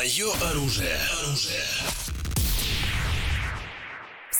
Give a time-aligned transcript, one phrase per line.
[0.00, 0.96] Мое оружие.
[1.20, 1.62] Оружие.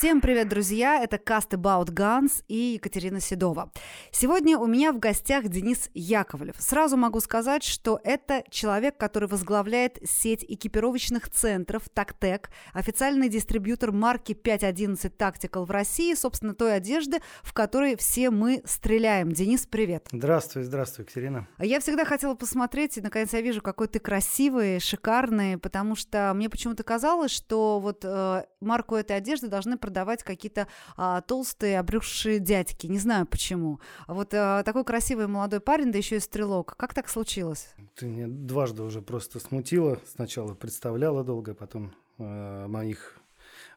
[0.01, 0.99] Всем привет, друзья!
[0.99, 3.71] Это Cast About Guns и Екатерина Седова.
[4.09, 6.55] Сегодня у меня в гостях Денис Яковлев.
[6.57, 14.33] Сразу могу сказать, что это человек, который возглавляет сеть экипировочных центров «Тактек», официальный дистрибьютор марки
[14.33, 19.31] 511 Tactical в России, собственно, той одежды, в которой все мы стреляем.
[19.31, 20.07] Денис, привет!
[20.11, 21.47] Здравствуй, здравствуй, Екатерина.
[21.59, 26.49] Я всегда хотела посмотреть, и наконец я вижу, какой ты красивый, шикарный, потому что мне
[26.49, 32.39] почему-то казалось, что вот э, марку этой одежды должны продавать продавать какие-то а, толстые, обрюзшие
[32.39, 32.87] дядьки.
[32.87, 33.81] Не знаю почему.
[34.07, 36.75] Вот а, такой красивый молодой парень, да еще и стрелок.
[36.77, 37.75] Как так случилось?
[37.95, 39.99] Ты меня дважды уже просто смутила.
[40.07, 43.17] Сначала представляла долго, потом э, моих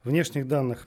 [0.04, 0.86] внешних данных.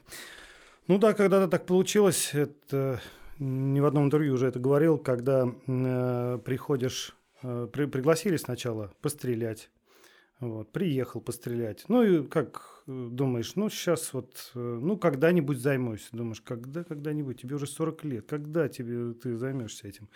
[0.87, 3.01] Ну да, когда-то так получилось, это
[3.37, 9.69] не в одном интервью уже это говорил, когда э, приходишь, э, при, пригласили сначала пострелять,
[10.39, 11.85] вот, приехал пострелять.
[11.87, 16.09] Ну и как э, думаешь, ну сейчас вот, э, ну когда-нибудь займусь.
[16.11, 20.09] Думаешь, когда, когда-нибудь, тебе уже 40 лет, когда тебе ты займешься этим?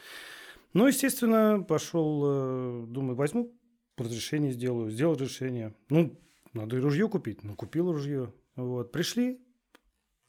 [0.73, 3.51] Ну, естественно, пошел, э, думаю, возьму
[3.97, 5.73] разрешение сделаю, сделал решение.
[5.89, 6.17] Ну,
[6.53, 7.43] надо и ружье купить.
[7.43, 8.33] Ну, купил ружье.
[8.55, 9.39] Вот, пришли,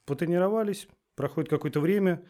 [0.06, 2.24] потренировались, проходит какое-то время,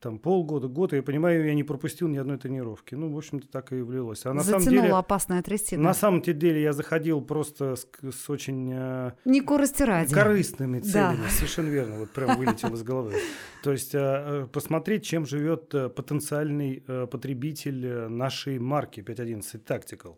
[0.00, 2.94] там полгода, год, я понимаю, я не пропустил ни одной тренировки.
[2.94, 4.24] Ну, в общем-то, так и влилось.
[4.24, 5.82] А на самом деле, опасная трясина.
[5.82, 8.70] На самом деле я заходил просто с, с очень...
[8.72, 10.14] Э, не корости ради.
[10.14, 11.28] Корыстными целями, да.
[11.28, 11.98] совершенно верно.
[11.98, 13.14] Вот прям вылетел из головы.
[13.62, 20.16] То есть э, посмотреть, чем живет э, потенциальный потребитель нашей марки 511 Tactical.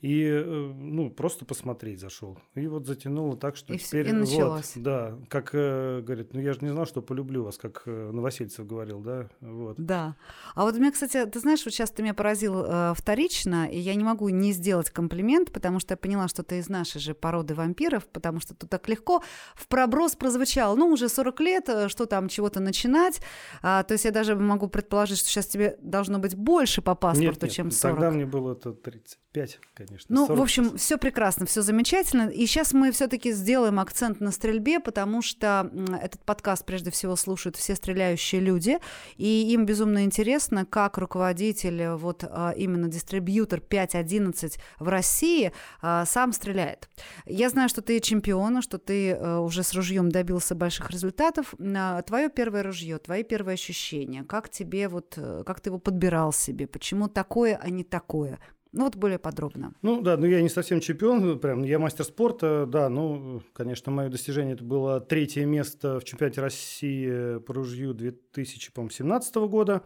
[0.00, 2.38] И э, ну, просто посмотреть зашел.
[2.54, 4.08] И вот затянуло так, что и теперь...
[4.08, 4.76] И началось.
[4.76, 8.10] Вот, да, как э, говорит, ну я же не знал, что полюблю вас, как э,
[8.12, 9.28] Новосельцев говорил, да?
[9.40, 9.76] Вот.
[9.78, 10.16] Да.
[10.54, 13.94] А вот меня, кстати, ты знаешь, вот сейчас ты меня поразил э, вторично, и я
[13.94, 17.54] не могу не сделать комплимент, потому что я поняла, что ты из нашей же породы
[17.54, 19.22] вампиров, потому что тут так легко
[19.54, 20.76] в проброс прозвучал.
[20.76, 23.20] Ну, уже 40 лет, что там, чего-то начинать.
[23.62, 27.22] А, то есть я даже могу предположить, что сейчас тебе должно быть больше по паспорту,
[27.22, 27.96] нет, нет, чем 40.
[27.96, 29.18] Тогда мне было это 30.
[29.36, 30.14] 5, конечно.
[30.14, 30.38] Ну, 40.
[30.38, 32.30] в общем, все прекрасно, все замечательно.
[32.30, 35.70] И сейчас мы все-таки сделаем акцент на стрельбе, потому что
[36.00, 38.78] этот подкаст прежде всего слушают все стреляющие люди,
[39.18, 46.06] и им безумно интересно, как руководитель, э, вот а, именно дистрибьютор 5.11 в России а,
[46.06, 46.88] сам стреляет.
[47.26, 51.54] Я знаю, что ты чемпион, что ты э, уже с ружьем добился больших результатов.
[51.60, 56.32] А, Твое первое ружье, твои первые ощущения, как тебе вот, э, как ты его подбирал
[56.32, 58.38] себе, почему такое, а не такое?
[58.76, 59.72] Ну вот более подробно.
[59.80, 64.10] Ну да, ну я не совсем чемпион, прям я мастер спорта, да, ну, конечно, мое
[64.10, 69.82] достижение это было третье место в чемпионате России по ружью 2017 года.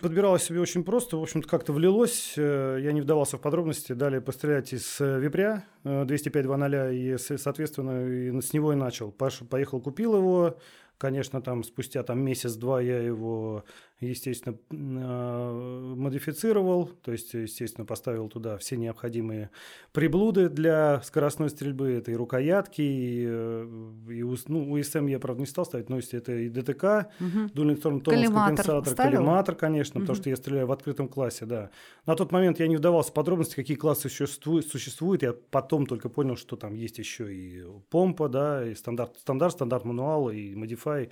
[0.00, 4.22] Подбиралось себе очень просто, в общем-то, как-то влилось, э, я не вдавался в подробности, далее
[4.22, 9.12] пострелять из випря 205-2.0, и, соответственно, с него и начал.
[9.12, 10.56] Паша поехал, купил его,
[10.96, 13.64] конечно, там спустя там месяц-два я его
[14.10, 19.50] естественно, а, модифицировал, то есть, естественно, поставил туда все необходимые
[19.92, 21.92] приблуды для скоростной стрельбы.
[21.92, 23.64] Это и рукоятки, и, э,
[24.10, 27.48] и ну, USM я, правда, не стал ставить, но есть это и ДТК, угу.
[27.54, 30.06] дульный торм, компенсатор, коллиматор, конечно, угу.
[30.06, 31.70] потому что я стреляю в открытом классе, да.
[32.06, 35.22] На тот момент я не вдавался в подробности, какие классы еще существуют.
[35.22, 39.84] Я потом только понял, что там есть еще и помпа, да, и стандарт, стандарт, стандарт
[39.84, 41.10] мануал, и модифай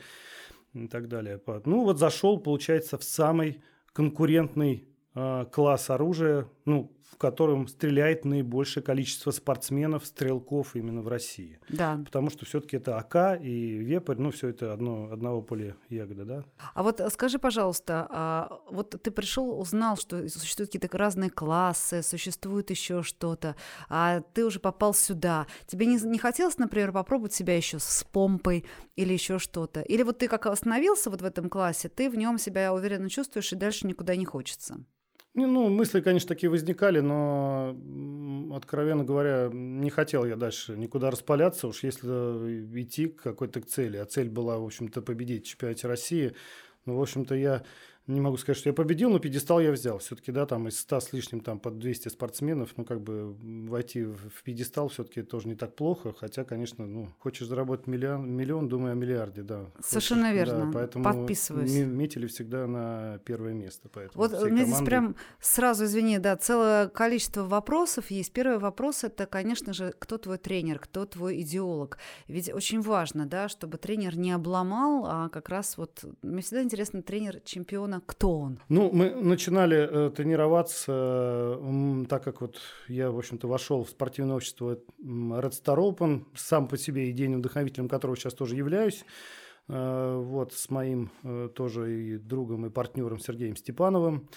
[0.75, 1.41] и так далее.
[1.65, 8.83] Ну вот зашел, получается, в самый конкурентный э, класс оружия, ну, в котором стреляет наибольшее
[8.83, 11.59] количество спортсменов, стрелков именно в России.
[11.69, 12.01] Да.
[12.05, 16.45] Потому что все-таки это АК и Вепрь, ну, все это одно, одного поля ягода, да.
[16.75, 22.71] А вот скажи, пожалуйста, а вот ты пришел, узнал, что существуют какие-то разные классы, существует
[22.71, 23.57] еще что-то,
[23.89, 25.47] а ты уже попал сюда.
[25.67, 28.65] Тебе не, не хотелось, например, попробовать себя еще с помпой
[28.97, 29.81] или еще что-то?
[29.81, 33.53] Или вот ты как остановился вот в этом классе, ты в нем себя уверенно чувствуешь
[33.53, 34.85] и дальше никуда не хочется?
[35.35, 37.77] Ну, мысли, конечно, такие возникали, но,
[38.53, 42.09] откровенно говоря, не хотел я дальше никуда распаляться, уж если
[42.83, 43.97] идти к какой-то цели.
[43.99, 46.35] А цель была, в общем-то, победить в чемпионате России.
[46.85, 47.63] Ну, в общем-то, я
[48.11, 49.99] не могу сказать, что я победил, но пьедестал я взял.
[49.99, 53.35] Все-таки, да, там из 100 с лишним, там под 200 спортсменов, ну, как бы
[53.69, 56.13] войти в пьедестал все-таки тоже не так плохо.
[56.19, 59.67] Хотя, конечно, ну, хочешь заработать миллион, миллион думаю о миллиарде, да.
[59.81, 60.67] Совершенно хочешь, верно.
[60.67, 61.73] Да, поэтому Подписываюсь.
[61.73, 63.89] метили всегда на первое место.
[63.93, 68.33] Поэтому вот мне здесь прям сразу, извини, да, целое количество вопросов есть.
[68.33, 71.99] Первый вопрос– это, конечно же, кто твой тренер, кто твой идеолог.
[72.29, 77.03] Ведь очень важно, да, чтобы тренер не обломал, а как раз вот, мне всегда интересно,
[77.03, 78.61] тренер чемпиона кто он?
[78.69, 80.93] Ну, мы начинали э, тренироваться,
[81.61, 86.69] э, так как вот я, в общем-то, вошел в спортивное общество Red Star Open, сам
[86.69, 89.05] по себе идейным вдохновителем которого сейчас тоже являюсь.
[89.69, 94.29] Э, вот с моим э, тоже и другом, и партнером Сергеем Степановым.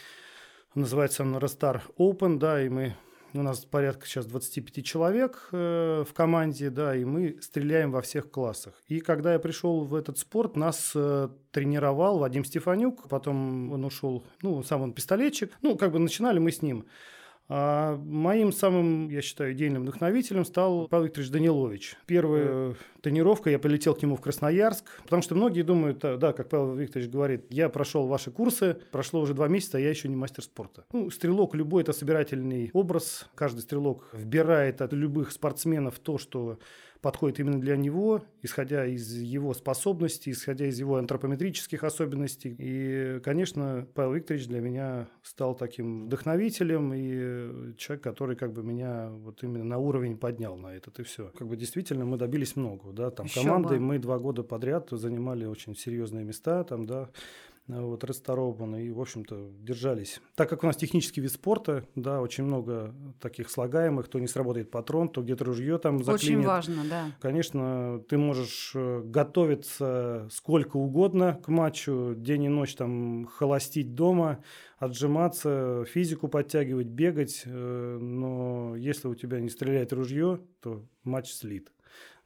[0.75, 2.95] Называется он Restart Open, да, и мы
[3.33, 8.29] у нас порядка сейчас 25 человек э, в команде, да, и мы стреляем во всех
[8.29, 8.73] классах.
[8.87, 14.25] И когда я пришел в этот спорт, нас э, тренировал Вадим Стефанюк, потом он ушел,
[14.41, 16.85] ну, сам он пистолетчик, ну, как бы начинали мы с ним.
[17.49, 21.97] А моим самым, я считаю, идейным вдохновителем стал Павел Викторович Данилович.
[22.05, 26.73] Первая тренировка, я полетел к нему в Красноярск, потому что многие думают, да, как Павел
[26.75, 30.43] Викторович говорит, я прошел ваши курсы, прошло уже два месяца, а я еще не мастер
[30.43, 30.85] спорта.
[30.93, 33.29] Ну, стрелок любой– это собирательный образ.
[33.35, 36.59] Каждый стрелок вбирает от любых спортсменов то, что
[37.03, 42.55] подходит именно для него, исходя из его способностей, исходя из его антропометрических особенностей.
[42.57, 49.09] И, конечно, Павел Викторович для меня стал таким вдохновителем и человек, который как бы меня
[49.09, 51.29] вот именно на уровень поднял на этот и все.
[51.37, 53.83] Как бы действительно мы добились много, да, там Еще командой бы.
[53.83, 57.09] мы два года подряд занимали очень серьезные места, там, да,
[57.67, 60.21] вот, рестораованы и, в общем-то, держались.
[60.35, 64.69] Так как у нас технический вид спорта, да, очень много таких слагаемых, то не сработает
[64.71, 66.39] патрон, то где-то ружье там заклинит.
[66.39, 67.05] Очень важно, да.
[67.21, 74.43] Конечно, ты можешь э, готовиться сколько угодно к матчу, день и ночь там холостить дома,
[74.77, 81.72] отжиматься, физику подтягивать, бегать, э, но если у тебя не стреляет ружье, то матч слит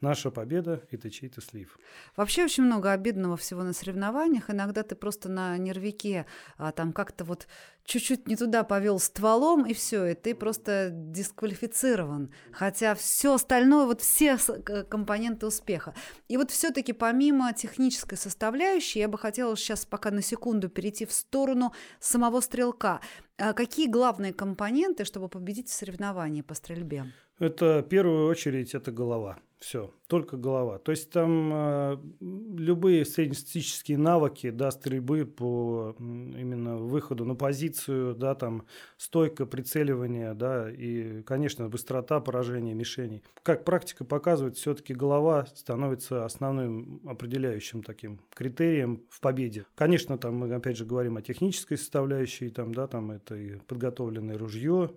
[0.01, 1.79] наша победа– это чей-то слив.
[2.15, 4.49] Вообще очень много обидного всего на соревнованиях.
[4.49, 6.25] Иногда ты просто на нервике
[6.57, 7.47] а, там как-то вот
[7.83, 12.31] чуть-чуть не туда повел стволом, и все, и ты просто дисквалифицирован.
[12.51, 15.95] Хотя все остальное, вот все компоненты успеха.
[16.27, 21.11] И вот все-таки помимо технической составляющей, я бы хотела сейчас пока на секунду перейти в
[21.11, 23.01] сторону самого стрелка.
[23.37, 27.05] А какие главные компоненты, чтобы победить в соревновании по стрельбе?
[27.39, 29.37] Это в первую очередь это голова.
[29.59, 30.77] Все, только голова.
[30.77, 38.35] То есть там э, любые среднестатистические навыки да, стрельбы по именно выходу на позицию, да,
[38.35, 38.67] там
[38.97, 43.23] стойка, прицеливание, да, и, конечно, быстрота поражения мишеней.
[43.41, 49.65] Как практика показывает, все-таки голова становится основным определяющим таким критерием в победе.
[49.75, 54.37] Конечно, там мы опять же говорим о технической составляющей, там, да, там это и подготовленное
[54.37, 54.91] ружье,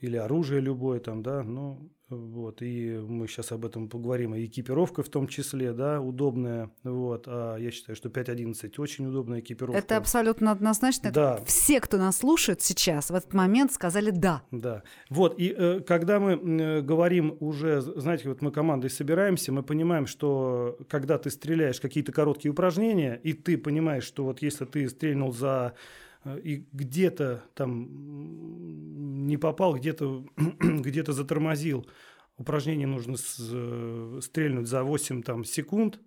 [0.00, 5.02] или оружие любое там, да, ну, вот, и мы сейчас об этом поговорим, и экипировка
[5.02, 9.78] в том числе, да, удобная, вот, а я считаю, что 5.11 очень удобная экипировка.
[9.78, 11.10] Это абсолютно однозначно.
[11.10, 11.40] Да.
[11.44, 14.42] Все, кто нас слушает сейчас, в этот момент сказали «да».
[14.50, 19.62] Да, вот, и э, когда мы э, говорим уже, знаете, вот мы командой собираемся, мы
[19.62, 24.88] понимаем, что когда ты стреляешь какие-то короткие упражнения, и ты понимаешь, что вот если ты
[24.88, 25.74] стрельнул за
[26.36, 30.24] и где-то там не попал, где-то
[30.60, 31.86] где затормозил,
[32.36, 36.00] упражнение нужно с, стрельнуть за 8 там, секунд,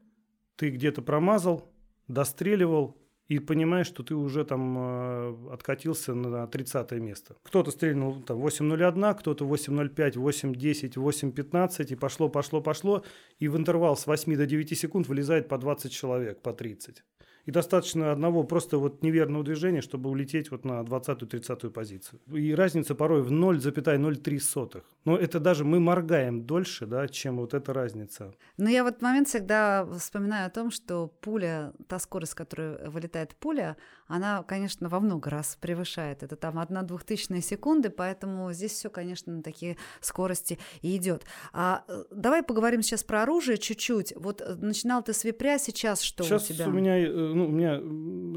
[0.56, 1.72] ты где-то промазал,
[2.08, 2.98] достреливал,
[3.32, 7.38] и понимаешь, что ты уже там э, откатился на 30 место.
[7.44, 13.06] Кто-то стрельнул там 8.01, кто-то 8.05, 8.10, 8.15, и пошло, пошло, пошло,
[13.40, 17.06] и в интервал с 8 до 9 секунд вылезает по 20 человек, по 30.
[17.46, 22.20] И достаточно одного просто вот неверного движения, чтобы улететь вот на 20-30 позицию.
[22.32, 24.84] И разница порой в 0,03.
[25.06, 28.34] Но это даже мы моргаем дольше, да, чем вот эта разница.
[28.58, 32.90] Но я в этот момент всегда вспоминаю о том, что пуля, та скорость, с которой
[32.90, 33.78] вылетает пуля,
[34.08, 36.22] она, конечно, во много раз превышает.
[36.22, 41.26] Это там одна двухтысячная секунды, поэтому здесь все, конечно, на такие скорости и идет.
[41.54, 44.14] А э, давай поговорим сейчас про оружие чуть-чуть.
[44.16, 46.68] Вот э, начинал ты с випря, сейчас что сейчас у тебя?
[46.68, 47.82] у меня, э, ну, у меня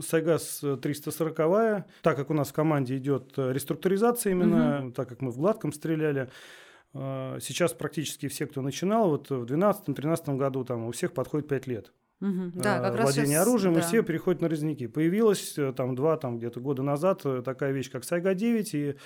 [0.02, 1.36] Сайгас 340
[2.02, 4.92] так как у нас в команде идет реструктуризация именно, угу.
[4.92, 6.30] так как мы в гладком стреляли,
[6.92, 11.92] Сейчас практически все, кто начинал, вот в 2012-2013 году там у всех подходит 5 лет.
[12.20, 13.80] Угу, да, как владение сейчас, оружием, да.
[13.80, 14.86] и все переходят на резники.
[14.86, 18.96] Появилась э, там два, там где-то года назад э, такая вещь, как Сайга-9, и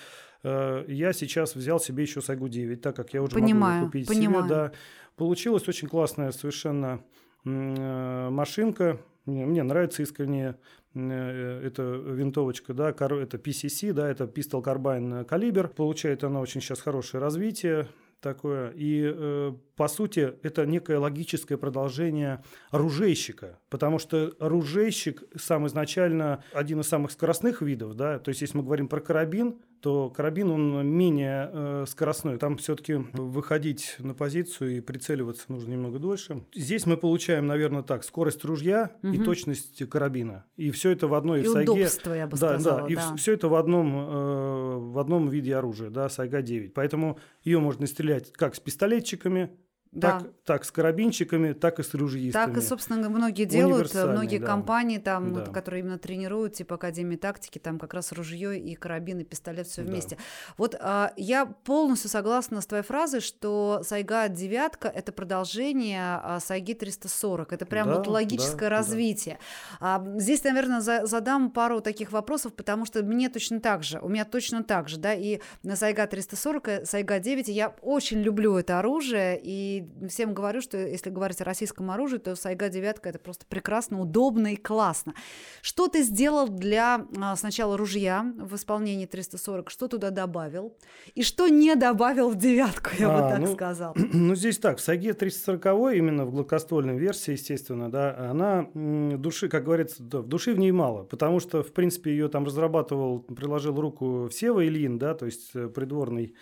[0.45, 4.45] э, я сейчас взял себе еще Сайгу-9, так как я уже понимаю, могу купить понимаю.
[4.45, 4.55] себе.
[4.55, 4.73] Да.
[5.17, 7.01] Получилась очень классная совершенно
[7.45, 10.57] э, машинка, мне, мне нравится искренне
[10.95, 15.69] э, эта винтовочка, да, это PCC, да, это Pistol Carbine калибр.
[15.69, 17.89] Получает она очень сейчас хорошее развитие
[18.21, 18.73] такое.
[18.75, 22.43] И э, по сути, это некое логическое продолжение
[22.73, 28.59] оружейщика, потому что оружейщик сам изначально один из самых скоростных видов, да, то есть если
[28.59, 32.39] мы говорим про карабин, то карабин, он менее э, скоростной.
[32.39, 36.45] Там все-таки выходить на позицию и прицеливаться нужно немного дольше.
[36.55, 39.13] Здесь мы получаем, наверное, так, скорость ружья угу.
[39.13, 40.45] и точность карабина.
[40.57, 41.73] И все это в одной и сайге.
[41.73, 42.81] удобство, я бы да, сказала.
[42.83, 43.17] Да, и да.
[43.17, 46.75] все это в одном, э, в одном виде оружия, да, сайга 9.
[46.75, 49.51] Поэтому ее можно стрелять как с пистолетчиками,
[49.93, 50.21] да.
[50.21, 52.45] Так, так с карабинчиками, так и с ружьистами.
[52.45, 54.47] Так и, собственно, многие делают, многие да.
[54.47, 55.45] компании, там, да.
[55.47, 59.83] которые именно тренируют, типа Академии тактики, там как раз ружье и карабин, и пистолет все
[59.83, 60.17] вместе.
[60.17, 60.23] Да.
[60.59, 66.75] Вот а, я полностью согласна с твоей фразой, что Сайга девятка это продолжение а, Сайги
[66.75, 67.53] 340.
[67.53, 69.39] Это прям да, вот логическое да, развитие.
[69.81, 69.97] Да.
[69.97, 74.09] А, здесь, наверное, за, задам пару таких вопросов, потому что мне точно так же, у
[74.09, 78.57] меня точно так же, да, и на Сайга 340, и Сайга 9, я очень люблю
[78.57, 79.78] это оружие, и
[80.09, 84.53] всем говорю, что если говорить о российском оружии, то Сайга девятка это просто прекрасно, удобно
[84.53, 85.15] и классно.
[85.63, 90.77] Что ты сделал для а, сначала ружья в исполнении 340, что туда добавил,
[91.15, 93.95] и что не добавил в девятку, я а, бы так ну, сказал?
[94.19, 99.65] Ну, здесь так, в Сайге 340 именно в гладкоствольной версии, естественно, да, она души, как
[99.65, 103.81] говорится, да, в души в ней мало, потому что, в принципе, ее там разрабатывал, приложил
[103.81, 106.35] руку Сева Ильин, да, то есть э, придворный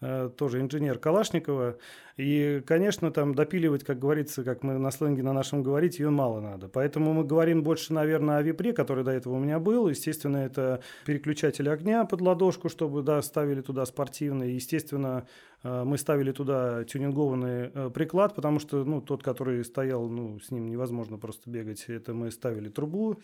[0.00, 1.76] тоже инженер Калашникова.
[2.18, 6.40] И, конечно, там допиливать, как говорится, как мы на сленге на нашем говорить, ее мало
[6.40, 6.68] надо.
[6.68, 9.88] Поэтому мы говорим больше, наверное, о випре, который до этого у меня был.
[9.88, 14.50] Естественно, это переключатель огня под ладошку, чтобы, да, ставили туда спортивный.
[14.50, 15.28] Естественно,
[15.62, 20.50] э, мы ставили туда тюнингованный э, приклад, потому что, ну, тот, который стоял, ну, с
[20.50, 21.84] ним невозможно просто бегать.
[21.86, 23.20] Это мы ставили трубу,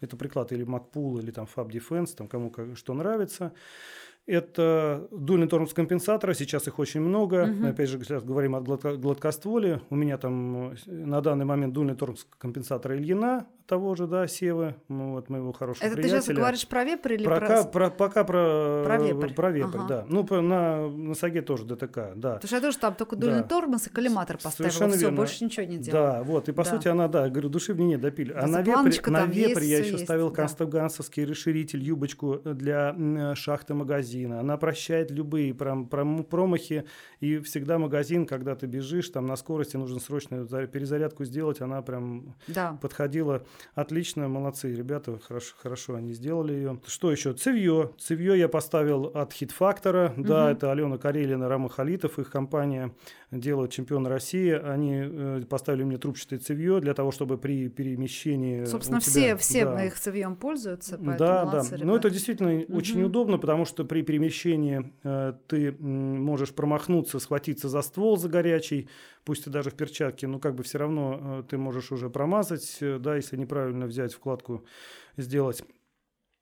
[0.00, 3.52] это приклад или Макпул, или там Fab Defense, там кому как, что нравится.
[4.28, 7.50] Это дульный тормоз компенсатора, сейчас их очень много.
[7.50, 7.68] Угу.
[7.68, 9.80] Опять же, сейчас говорим о гладкостволе.
[9.88, 14.74] У меня там э, на данный момент дульный тормоз компенсатора Ильина, того же, да, Севы,
[14.88, 16.20] ну, вот моего хорошего Это приятеля.
[16.20, 17.38] ты сейчас говоришь про вепрь или про...
[17.38, 17.64] про...
[17.64, 19.86] про пока про, про вепрь, про вепрь ага.
[19.86, 20.06] да.
[20.08, 22.36] Ну, на, на САГе тоже ДТК, да.
[22.36, 23.46] Потому что я тоже там только дульный да.
[23.46, 25.16] тормоз и коллиматор поставила, Совершенно все, верно.
[25.18, 26.12] больше ничего не делала.
[26.12, 26.70] Да, вот, и по да.
[26.70, 28.32] сути она, да, говорю, души в ней нет, допили.
[28.32, 30.36] А на вепре, на вепре я еще есть, ставил да.
[30.36, 32.96] констагансовский расширитель, юбочку для
[33.34, 34.40] шахты магазина.
[34.40, 36.84] Она прощает любые прям, прям промахи,
[37.20, 42.34] и всегда магазин, когда ты бежишь, там на скорости нужно срочно перезарядку сделать, она прям
[42.46, 42.78] да.
[42.80, 46.80] подходила отлично, молодцы, ребята, хорошо, хорошо они сделали ее.
[46.86, 47.32] Что еще?
[47.32, 47.90] Цевье.
[47.98, 50.14] Цевье я поставил от хит-фактора.
[50.16, 50.26] Угу.
[50.26, 52.92] Да, это Алена Карелина, Рама Халитов, их компания
[53.30, 54.50] делают чемпион России.
[54.50, 58.64] Они э, поставили мне трубчатое цевье для того, чтобы при перемещении...
[58.64, 61.62] Собственно, тебя, все, все да, их цевьем пользуются, Да, да.
[61.62, 61.84] Ребята.
[61.84, 62.76] Но это действительно угу.
[62.76, 68.88] очень удобно, потому что при перемещении э, ты можешь промахнуться, схватиться за ствол за горячий,
[69.24, 72.78] пусть ты даже в перчатке, но как бы все равно э, ты можешь уже промазать,
[72.80, 74.64] э, да, если неправильно взять вкладку,
[75.16, 75.62] сделать.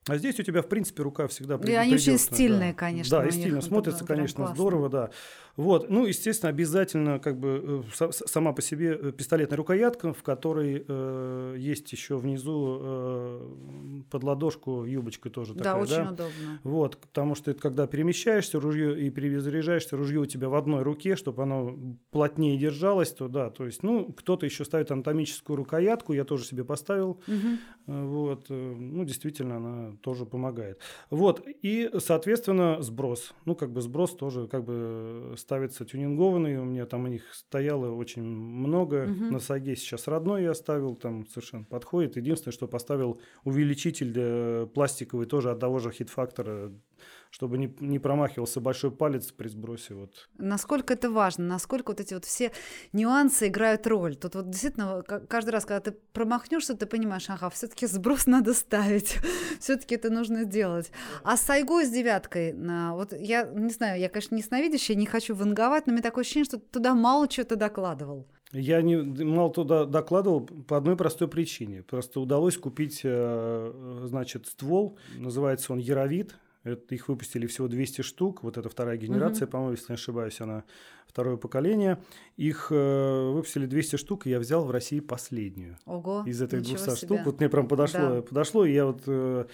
[0.09, 1.75] А здесь у тебя, в принципе, рука всегда придет.
[1.75, 2.79] И они очень стильные, да.
[2.79, 3.19] конечно.
[3.19, 4.55] Да, и стильно смотрится, конечно, классно.
[4.55, 5.11] здорово, да.
[5.57, 5.89] Вот.
[5.89, 11.55] Ну, естественно, обязательно как бы э, сама по себе э, пистолетная рукоятка, в которой э,
[11.59, 15.83] есть еще внизу э, под ладошку юбочка тоже да, такая.
[15.83, 16.61] Очень да, очень удобно.
[16.63, 21.17] Вот, потому что это когда перемещаешься, ружье и перезаряжаешься, ружье у тебя в одной руке,
[21.17, 21.77] чтобы оно
[22.11, 26.65] плотнее держалось, то да, то есть, ну, кто-то еще ставит анатомическую рукоятку, я тоже себе
[26.65, 27.21] поставил.
[27.27, 28.07] Угу.
[28.07, 30.81] Вот, ну, действительно, она тоже помогает.
[31.09, 33.33] Вот, и, соответственно, сброс.
[33.45, 37.93] Ну, как бы сброс тоже как бы ставится тюнингованный, у меня там у них стояло
[37.93, 39.05] очень много.
[39.05, 39.33] Угу.
[39.33, 42.17] На Саге сейчас родной я оставил, там совершенно подходит.
[42.17, 46.73] Единственное, что поставил увеличитель э, пластиковый тоже от того же хит-фактора
[47.37, 49.93] чтобы не, не промахивался большой палец при сбросе.
[49.93, 50.27] Вот.
[50.39, 52.51] Насколько это важно, насколько вот эти вот все
[52.95, 54.17] нюансы играют роль.
[54.17, 59.19] Тут вот действительно каждый раз, когда ты промахнешься, ты понимаешь, ага, все-таки сброс надо ставить,
[59.61, 60.91] все-таки это нужно сделать.
[61.25, 62.55] А с Айго с девяткой,
[62.93, 66.23] вот я не знаю, я, конечно, не сновидящая, не хочу ванговать, но у меня такое
[66.23, 68.27] ощущение, что туда мало чего-то докладывал.
[68.53, 71.83] Я не мало туда докладывал по одной простой причине.
[71.83, 76.35] Просто удалось купить, э, значит, ствол, называется он Яровит,
[76.73, 78.43] это, их выпустили всего 200 штук.
[78.43, 79.53] Вот это вторая генерация, угу.
[79.53, 80.65] по-моему, если не ошибаюсь, она
[81.07, 81.99] второе поколение.
[82.37, 85.79] Их э, выпустили 200 штук, и я взял в России последнюю.
[85.87, 86.97] Ого, Из этих 200 себе.
[86.97, 87.21] штук.
[87.25, 88.23] Вот мне прям подошло, да.
[88.23, 89.03] подошло и я вот...
[89.07, 89.47] Э,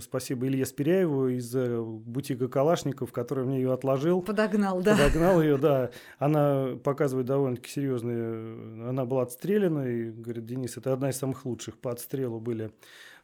[0.00, 4.22] Спасибо Илье Спиряеву из э, бутика Калашников, который мне ее отложил.
[4.22, 4.96] Подогнал, да.
[4.96, 5.90] Подогнал ее, да.
[6.18, 8.88] Она показывает довольно-таки серьезные.
[8.88, 12.72] Она была отстреляна, и говорит, Денис, это одна из самых лучших по отстрелу были.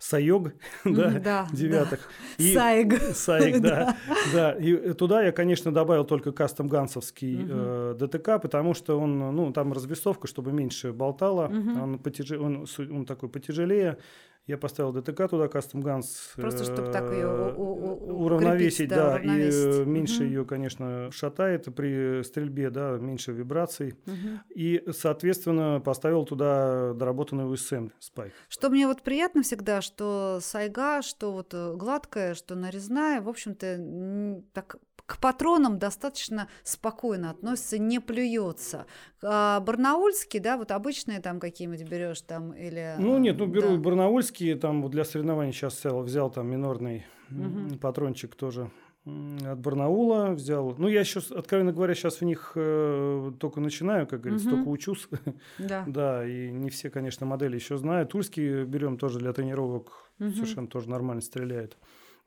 [0.03, 0.53] Саёг,
[0.85, 2.01] да, да, девятых.
[2.39, 2.45] Да.
[2.45, 3.01] И, Саег.
[3.15, 3.97] Саег, да,
[4.33, 4.53] да.
[4.53, 7.49] И туда я, конечно, добавил только кастом гансовский угу.
[7.49, 11.81] э, ДТК, потому что он, ну, там развесовка, чтобы меньше болтало, угу.
[11.81, 12.33] он, потяж...
[12.33, 13.99] он, он такой потяжелее.
[14.47, 16.07] Я поставил ДТК туда, Custom Guns.
[16.35, 19.87] Просто чтобы так ее уравновесить, да, да уравновесить.
[19.87, 20.25] и меньше угу.
[20.25, 23.95] ее, конечно, шатает при стрельбе, да, меньше вибраций.
[24.07, 24.41] Угу.
[24.55, 28.33] И, соответственно, поставил туда доработанный USM спайк.
[28.49, 34.43] Что мне вот приятно всегда, что сайга, что вот э, гладкая, что нарезная, в общем-то,
[34.53, 38.87] так к патронам достаточно спокойно относится, не плюется.
[39.23, 42.95] А барнаульский, да, вот обычные там какие-нибудь берешь там или...
[42.99, 43.77] Ну нет, ну беру да.
[43.77, 47.77] барнаульские, там вот для соревнований сейчас взял, взял там минорный угу.
[47.79, 48.71] патрончик тоже
[49.05, 50.77] от Барнаула взял.
[50.79, 54.57] Ну, я сейчас, откровенно говоря, сейчас в них э, только начинаю, как говорится, угу.
[54.57, 55.09] только учусь.
[55.59, 55.85] Да.
[55.87, 58.11] да, и не все, конечно, модели еще знают.
[58.11, 60.31] Тульский берем тоже для тренировок, угу.
[60.31, 61.77] совершенно тоже нормально стреляет.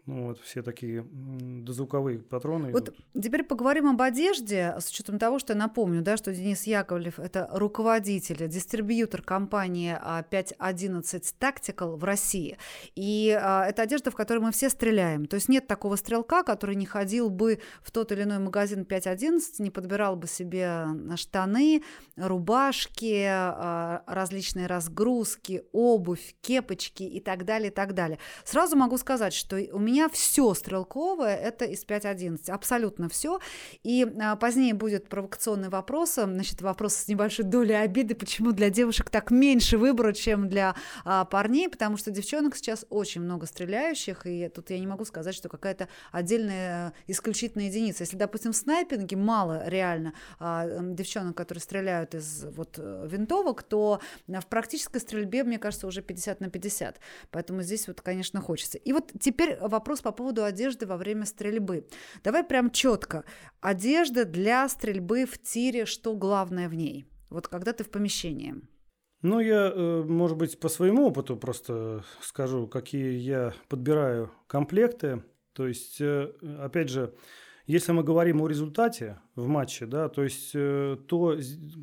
[0.05, 2.71] Ну, вот все такие дозвуковые патроны.
[2.71, 3.23] Вот идут.
[3.23, 7.49] теперь поговорим об одежде, с учетом того, что я напомню, да, что Денис Яковлев– это
[7.51, 9.97] руководитель, дистрибьютор компании
[10.29, 12.57] 511 а, Tactical в России.
[12.93, 15.25] И а, это одежда, в которой мы все стреляем.
[15.25, 19.57] То есть нет такого стрелка, который не ходил бы в тот или иной магазин 511,
[19.57, 20.85] не подбирал бы себе
[21.15, 21.81] штаны,
[22.15, 28.19] рубашки, а, различные разгрузки, обувь, кепочки и так далее, и так далее.
[28.43, 33.39] Сразу могу сказать, что у меня меня все стрелковое это из 5.11, абсолютно все.
[33.83, 39.09] И а, позднее будет провокационный вопрос, значит, вопрос с небольшой долей обиды, почему для девушек
[39.09, 40.75] так меньше выбора, чем для
[41.05, 45.33] а, парней, потому что девчонок сейчас очень много стреляющих, и тут я не могу сказать,
[45.33, 48.03] что какая-то отдельная исключительная единица.
[48.03, 54.01] Если, допустим, в снайпинге мало реально а, девчонок, которые стреляют из вот э, винтовок, то
[54.27, 56.99] в практической стрельбе, мне кажется, уже 50 на 50.
[57.31, 58.77] Поэтому здесь вот, конечно, хочется.
[58.77, 61.87] И вот теперь вопрос вопрос по поводу одежды во время стрельбы.
[62.23, 63.23] Давай прям четко.
[63.61, 67.05] Одежда для стрельбы в тире, что главное в ней?
[67.29, 68.55] Вот когда ты в помещении.
[69.21, 75.23] Ну, я, э, может быть, по своему опыту просто скажу, какие я подбираю комплекты.
[75.53, 77.13] То есть, э, опять же,
[77.67, 81.37] если мы говорим о результате в матче, да, то есть э, то,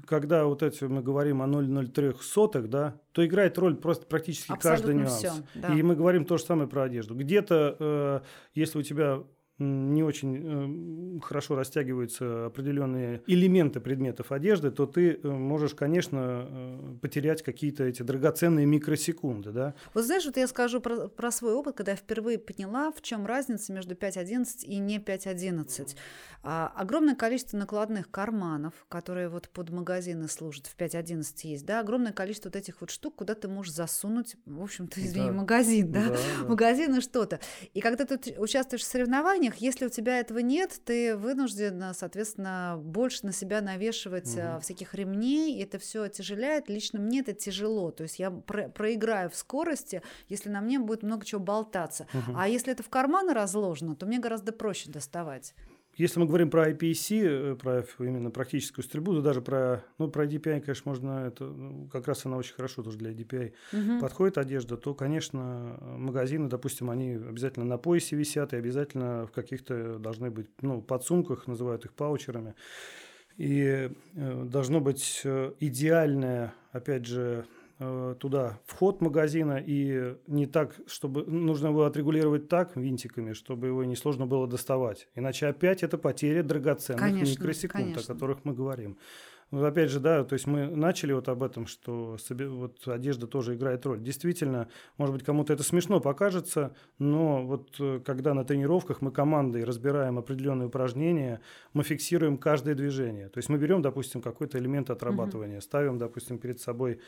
[0.06, 4.86] когда вот эти мы говорим о 0,03 сотых, да, то играет роль просто практически Абсолютно
[4.86, 5.18] каждый нюанс.
[5.18, 5.74] Все, да.
[5.74, 7.14] И мы говорим то же самое про одежду.
[7.14, 8.20] Где-то, э,
[8.54, 9.24] если у тебя
[9.62, 16.94] не очень э, хорошо растягиваются определенные элементы предметов одежды, то ты э, можешь, конечно, э,
[17.00, 19.50] потерять какие-то эти драгоценные микросекунды.
[19.50, 19.74] Да?
[19.94, 23.26] Вот знаешь, вот я скажу про, про свой опыт, когда я впервые поняла, в чем
[23.26, 25.96] разница между 5.11 и не 5.11.
[26.44, 32.12] А, огромное количество накладных карманов, которые вот под магазины служат, в 5.11 есть, да, огромное
[32.12, 35.32] количество вот этих вот штук, куда ты можешь засунуть, в общем-то, извини, да.
[35.32, 36.48] магазин, да, да, да.
[36.48, 37.38] магазин и что-то.
[37.74, 43.26] И когда ты участвуешь в соревнованиях, если у тебя этого нет, ты вынужден, соответственно, больше
[43.26, 44.60] на себя навешивать угу.
[44.60, 46.68] всяких ремней, и это все тяжеляет.
[46.68, 51.02] Лично мне это тяжело, то есть я про проиграю в скорости, если на мне будет
[51.02, 52.06] много чего болтаться.
[52.14, 52.36] Угу.
[52.36, 55.54] А если это в карманы разложено, то мне гораздо проще доставать.
[55.96, 60.24] Если мы говорим про IPC, э, про именно практическую стрельбу, то даже про, ну, про
[60.24, 64.00] DPI, конечно, можно, это, ну, как раз она очень хорошо тоже для DPI угу.
[64.00, 69.98] подходит одежда, то, конечно, магазины, допустим, они обязательно на поясе висят и обязательно в каких-то
[69.98, 72.54] должны быть, ну, подсумках, называют их паучерами.
[73.36, 77.46] И э, должно быть э, идеальное, опять же,
[78.20, 83.96] туда вход магазина и не так, чтобы нужно его отрегулировать так винтиками, чтобы его не
[83.96, 85.08] сложно было доставать.
[85.14, 88.12] Иначе опять это потеря драгоценных конечно, микросекунд, конечно.
[88.12, 88.98] о которых мы говорим.
[89.52, 93.54] Вот опять же, да, то есть мы начали вот об этом, что вот одежда тоже
[93.54, 94.00] играет роль.
[94.00, 99.64] Действительно, может быть, кому-то это смешно покажется, но вот э, когда на тренировках мы командой
[99.64, 101.42] разбираем определенные упражнения,
[101.74, 103.28] мы фиксируем каждое движение.
[103.28, 105.62] То есть мы берем, допустим, какой-то элемент отрабатывания, угу.
[105.62, 107.00] ставим, допустим, перед собой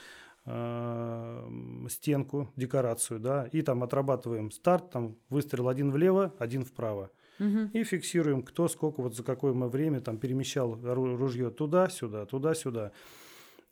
[0.44, 1.48] э,
[1.88, 7.10] стенку, декорацию, да, и там отрабатываем старт, там выстрел один влево, один вправо.
[7.38, 7.70] Угу.
[7.72, 12.92] И фиксируем, кто сколько, вот за какое мы время там перемещал ружье туда-сюда, туда-сюда.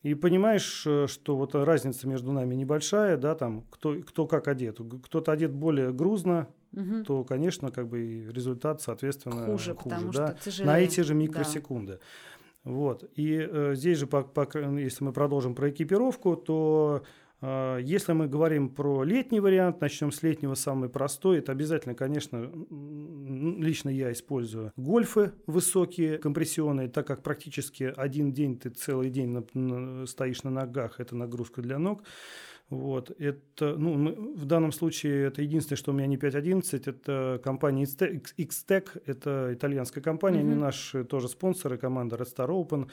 [0.03, 4.81] И понимаешь, э, что вот разница между нами небольшая, да, там, кто, кто как одет.
[5.05, 7.05] Кто-то одет более грузно, угу.
[7.05, 10.67] то, конечно, как бы и результат, соответственно, хуже, хуже потому да, что тяжелее.
[10.67, 11.93] на эти же микросекунды.
[11.93, 11.99] Да.
[12.65, 13.05] Вот.
[13.17, 14.47] И э, здесь же, по, по,
[14.77, 17.03] если мы продолжим про экипировку, то
[17.43, 21.39] если мы говорим про летний вариант, начнем с летнего, самый простой.
[21.39, 28.71] Это обязательно, конечно, лично я использую гольфы высокие, компрессионные, так как практически один день ты
[28.71, 29.45] целый день
[30.07, 32.05] стоишь на ногах, это нагрузка для ног.
[32.71, 37.39] Вот, это, ну, мы, в данном случае это единственное, что у меня не 5.11, это
[37.45, 40.53] компания Xtec, это итальянская компания, mm-hmm.
[40.53, 42.89] они наши тоже спонсоры, команда Red Star Open.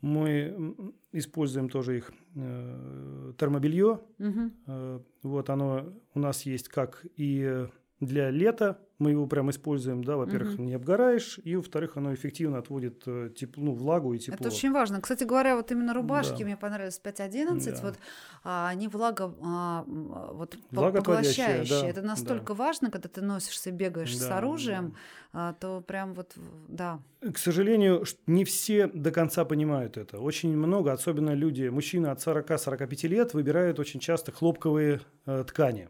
[0.00, 4.00] Мы используем тоже их э, термобелье.
[4.18, 5.04] Угу.
[5.22, 7.66] Вот оно у нас есть как и
[8.00, 10.62] для лета, мы его прям используем, да, во-первых, угу.
[10.62, 14.36] не обгораешь, и во-вторых, оно эффективно отводит э, тепло, ну, влагу и тепло.
[14.38, 15.00] Это очень важно.
[15.00, 16.44] Кстати говоря, вот именно рубашки да.
[16.44, 17.78] мне понравились 5.11, да.
[17.82, 17.98] вот
[18.44, 21.80] а, они влага, а, вот поглощающие.
[21.80, 22.64] Да, Это настолько да.
[22.64, 24.94] важно, когда ты носишься, бегаешь да, с оружием,
[25.32, 25.48] да.
[25.48, 26.34] а, то прям вот,
[26.68, 27.00] да.
[27.20, 30.18] К сожалению, не все до конца понимают это.
[30.18, 35.88] Очень много, особенно люди, мужчины от 40-45 лет, выбирают очень часто хлопковые э, ткани,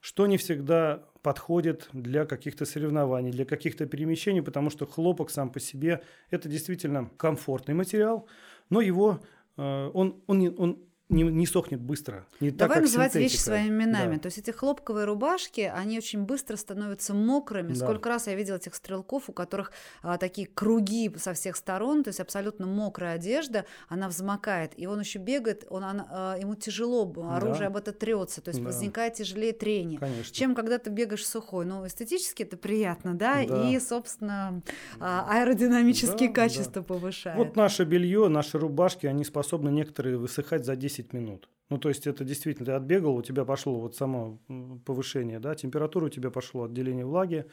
[0.00, 5.58] что не всегда подходит для каких-то соревнований, для каких-то перемещений, потому что хлопок сам по
[5.58, 8.28] себе это действительно комфортный материал,
[8.68, 9.20] но его
[9.56, 10.78] э, он, он, он
[11.10, 12.26] не, не сохнет быстро.
[12.40, 13.32] Не Давай так, называть синтетика.
[13.32, 14.14] вещи своими именами.
[14.14, 14.22] Да.
[14.22, 17.74] То есть эти хлопковые рубашки, они очень быстро становятся мокрыми.
[17.74, 17.84] Да.
[17.84, 22.08] Сколько раз я видела этих стрелков, у которых а, такие круги со всех сторон, то
[22.08, 27.12] есть абсолютно мокрая одежда, она взмокает, и он еще бегает, он, он, а, ему тяжело,
[27.30, 27.66] оружие да.
[27.66, 28.66] об это трется, то есть да.
[28.66, 30.34] возникает тяжелее трение, Конечно.
[30.34, 31.66] чем когда ты бегаешь сухой.
[31.66, 33.68] Ну, эстетически это приятно, да, да.
[33.68, 34.62] и, собственно,
[35.00, 36.82] а, аэродинамические да, качества да.
[36.82, 37.36] повышает.
[37.36, 41.48] Вот наше белье, наши рубашки, они способны некоторые высыхать за 10 10 минут.
[41.70, 44.38] Ну, то есть это действительно, ты отбегал, у тебя пошло вот само
[44.84, 47.46] повышение, да, температура у тебя пошло, отделение влаги,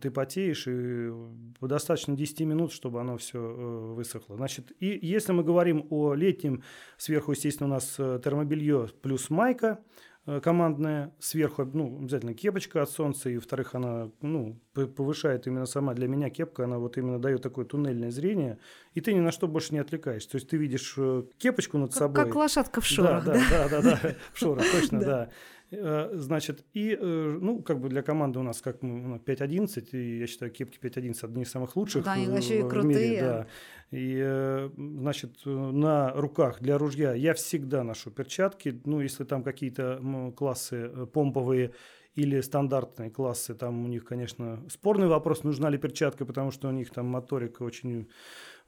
[0.00, 1.12] ты потеешь, и
[1.60, 4.36] достаточно 10 минут, чтобы оно все э, высохло.
[4.36, 6.62] Значит, и если мы говорим о летнем,
[6.96, 12.90] сверху, естественно, у нас э, термобелье плюс майка, Э, командная, сверху ну, обязательно кепочка от
[12.90, 17.42] солнца, и, во-вторых, она ну, повышает именно сама для меня кепка, она вот именно дает
[17.42, 18.58] такое туннельное зрение,
[18.94, 20.30] и ты ни на что больше не отвлекаешься.
[20.30, 22.24] То есть ты видишь э, кепочку над как, собой.
[22.24, 23.34] Как лошадка в шорах, да?
[23.34, 25.30] Да, да, да, да, в шорах, точно, да.
[25.78, 30.50] Э, значит, и, ну, как бы для команды у нас как 5.11, и я считаю,
[30.50, 33.10] кепки 5.11 одни из самых лучших да, они вообще в крутые.
[33.10, 33.20] мире.
[33.20, 33.46] Да.
[33.90, 38.80] И, э, значит, на руках для ружья я всегда ношу перчатки.
[38.84, 41.72] Ну, если там какие-то классы э, помповые
[42.14, 46.72] или стандартные классы, там у них, конечно, спорный вопрос, нужна ли перчатка, потому что у
[46.72, 48.08] них там моторика очень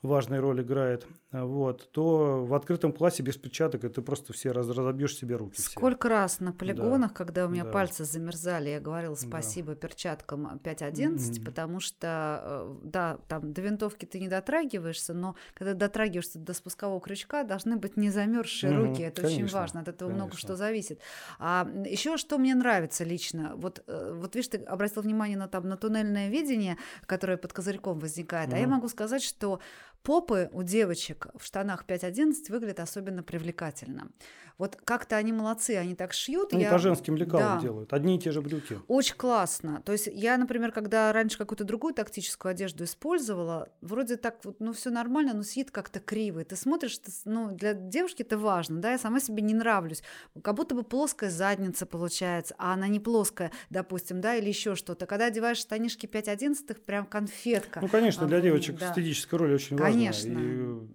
[0.03, 5.15] важную роль играет, вот, то в открытом классе без перчаток ты просто все раз, разобьешь
[5.15, 5.61] себе руки.
[5.61, 6.17] Сколько все.
[6.17, 7.17] раз на полигонах, да.
[7.17, 7.71] когда у меня да.
[7.71, 9.81] пальцы замерзали, я говорила спасибо да.
[9.81, 11.45] перчаткам 5.11, mm-hmm.
[11.45, 16.99] потому что, э, да, там до винтовки ты не дотрагиваешься, но когда дотрагиваешься до спускового
[16.99, 18.87] крючка, должны быть не замерзшие mm-hmm.
[18.87, 20.25] руки, это конечно, очень важно, от этого конечно.
[20.25, 20.99] много что зависит.
[21.39, 25.69] А еще что мне нравится лично, вот, э, вот видишь, ты обратил внимание на, там,
[25.69, 28.57] на туннельное видение, которое под козырьком возникает, mm-hmm.
[28.57, 29.61] а я могу сказать, что
[30.03, 34.11] попы у девочек в штанах 5.11 выглядят особенно привлекательно.
[34.59, 36.53] Вот как-то они молодцы, они так шьют.
[36.53, 36.71] Они я...
[36.71, 37.63] по женским лекалам да.
[37.63, 38.79] делают, одни и те же брюки.
[38.89, 39.83] Очень классно.
[39.85, 44.73] То есть я, например, когда раньше какую-то другую тактическую одежду использовала, вроде так вот, ну
[44.73, 46.41] все нормально, но сидит как-то криво.
[46.41, 50.03] И ты смотришь, ты, ну для девушки это важно, да, я сама себе не нравлюсь.
[50.43, 55.07] Как будто бы плоская задница получается, а она не плоская, допустим, да, или еще что-то.
[55.07, 57.79] Когда одеваешь штанишки 5.11, прям конфетка.
[57.81, 58.91] Ну, конечно, для девочек да.
[58.91, 59.93] эстетическая роль очень важна.
[59.93, 60.33] Конечно.
[60.33, 60.35] И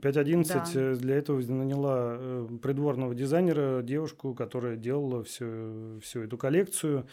[0.02, 0.65] 5.11 да.
[0.73, 7.08] Э, для этого наняла э, придворного дизайнера дизайнера, девушку, которая делала всю, всю эту коллекцию.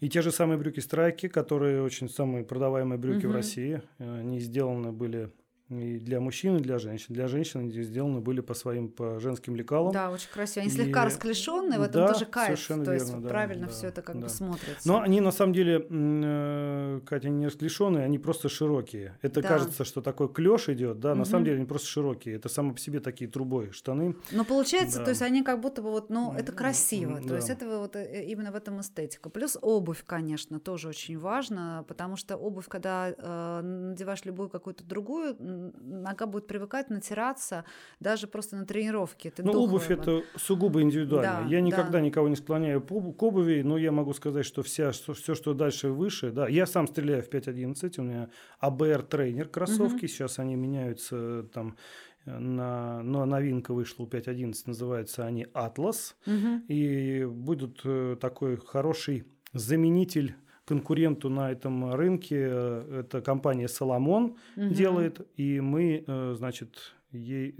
[0.00, 3.32] И те же самые брюки страйки, которые очень самые продаваемые брюки угу.
[3.32, 5.30] в России, они сделаны были
[5.80, 7.14] и для мужчин, и для женщин.
[7.14, 9.92] Для женщин они сделаны были по своим по женским лекалам.
[9.92, 10.62] Да, очень красиво.
[10.62, 10.74] Они и...
[10.74, 12.46] слегка расклешенные, в этом да, тоже кайф.
[12.46, 14.22] Совершенно То верно, есть да, правильно да, все это как да.
[14.22, 14.88] бы смотрится.
[14.88, 19.18] Но они на самом деле, э, Катя, не расклешенные, они просто широкие.
[19.22, 19.48] Это да.
[19.48, 21.20] кажется, что такой клеш идет, да, угу.
[21.20, 22.36] на самом деле они просто широкие.
[22.36, 24.16] Это само по себе такие трубой штаны.
[24.30, 25.04] Но получается, да.
[25.04, 27.20] то есть они как будто бы вот, ну, это красиво.
[27.20, 27.28] Да.
[27.28, 29.30] То есть это вот э, именно в этом эстетика.
[29.30, 35.36] Плюс обувь, конечно, тоже очень важно, потому что обувь, когда э, надеваешь любую какую-то другую,
[35.80, 37.64] нога будет привыкать натираться
[38.00, 39.30] даже просто на тренировке.
[39.30, 41.44] Ты ну, обувь это сугубо индивидуально.
[41.44, 42.00] Да, я никогда да.
[42.00, 46.30] никого не склоняю к обуви, но я могу сказать, что вся, все, что дальше выше,
[46.30, 50.08] да, я сам стреляю в 5.11, у меня АБР тренер кроссовки, угу.
[50.08, 51.76] сейчас они меняются там
[52.24, 56.64] на, но новинка вышла у 5.11, называются они Atlas, угу.
[56.68, 62.36] и будут э, такой хороший заменитель конкуренту на этом рынке.
[62.50, 64.68] Э, это компания Соломон угу.
[64.68, 67.54] делает, и мы, э, значит, ей,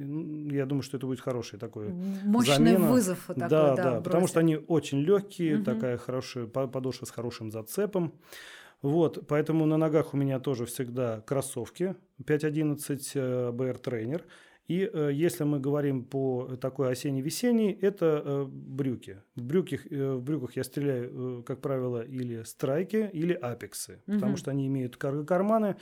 [0.50, 1.88] я думаю, что это будет хороший такой
[2.24, 2.90] Мощный замена.
[2.90, 3.24] вызов.
[3.26, 5.64] Такой, да, да, да, потому что они очень легкие, угу.
[5.64, 8.12] такая хорошая подошва с хорошим зацепом.
[8.82, 14.22] Вот, поэтому на ногах у меня тоже всегда кроссовки 5.11 BR Trainer.
[14.68, 19.22] И э, если мы говорим по такой осенне-весенней, это э, брюки.
[19.34, 24.14] В, брюках, э, в брюках я стреляю, э, как правило, или страйки, или апексы, угу.
[24.14, 25.76] потому что они имеют карго-карманы.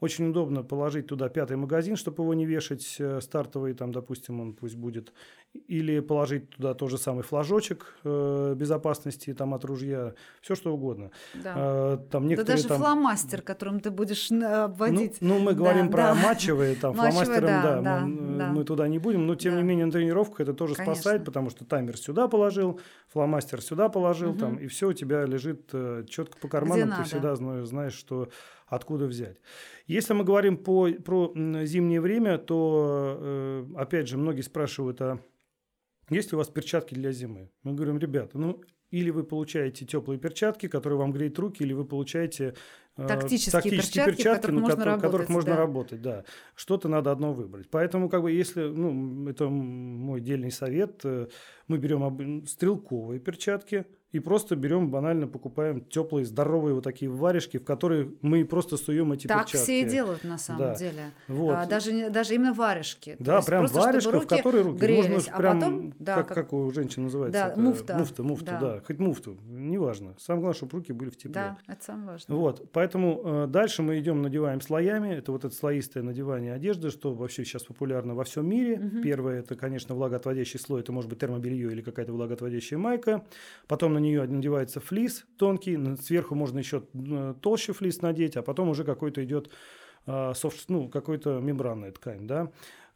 [0.00, 4.54] Очень удобно положить туда пятый магазин, чтобы его не вешать э, стартовый, там, допустим, он
[4.54, 5.12] пусть будет
[5.52, 11.10] или положить туда тот же самый флажочек э, безопасности там от ружья, все что угодно.
[11.34, 11.54] Да.
[11.56, 12.78] Э, там некоторые да даже там...
[12.78, 15.18] фломастер, которым ты будешь обводить.
[15.20, 16.14] Ну, ну мы говорим да, про да.
[16.14, 19.60] матчевые, там фломастером, да, да, да, мы, да, мы туда не будем, но тем да.
[19.60, 20.94] не менее на тренировках это тоже Конечно.
[20.94, 24.38] спасает, потому что таймер сюда положил, фломастер сюда положил, угу.
[24.38, 28.28] там и все у тебя лежит э, четко по карманам, ты всегда знаешь, что
[28.70, 29.36] откуда взять.
[29.86, 31.32] Если мы говорим по, про
[31.64, 35.20] зимнее время, то, э, опять же, многие спрашивают, а
[36.08, 37.50] есть ли у вас перчатки для зимы?
[37.62, 41.84] Мы говорим, ребята, ну или вы получаете теплые перчатки, которые вам греют руки, или вы
[41.84, 42.54] получаете
[43.06, 45.56] тактические, тактические перчатки, перчатки которых, на можно, которых, работать, можно да.
[45.56, 46.02] работать.
[46.02, 46.24] Да.
[46.54, 47.68] Что-то надо одно выбрать.
[47.70, 51.28] Поэтому, как бы, если, ну, это мой дельный совет, э,
[51.68, 57.64] мы берем стрелковые перчатки, и просто берем банально покупаем теплые здоровые вот такие варежки, в
[57.64, 59.56] которые мы просто суем эти так перчатки.
[59.56, 60.74] Так все и делают на самом да.
[60.74, 61.12] деле.
[61.28, 61.54] Вот.
[61.54, 63.16] А, даже даже именно варежки.
[63.20, 66.36] Да, прям просто, варежка, в которой руки грелись, можно а прям потом, да, как, как,
[66.36, 68.60] как у женщин называется, да, это, муфта, муфта, муфта, да.
[68.60, 70.16] да, хоть муфту, неважно.
[70.18, 71.32] Самое главное, чтобы руки были в тепле.
[71.32, 72.36] Да, это самое важное.
[72.36, 75.14] Вот, поэтому э, дальше мы идем надеваем слоями.
[75.14, 78.78] Это вот это слоистое надевание одежды, что вообще сейчас популярно во всем мире.
[78.78, 79.02] Угу.
[79.02, 83.24] Первое это, конечно, влагоотводящий слой, это может быть термобелье или какая-то влагоотводящая майка.
[83.66, 88.68] Потом на нее надевается флис тонкий, сверху можно еще э, толще флис надеть, а потом
[88.68, 89.50] уже какой-то идет
[90.06, 92.50] софт, ну, какой-то мембранная ткань, да.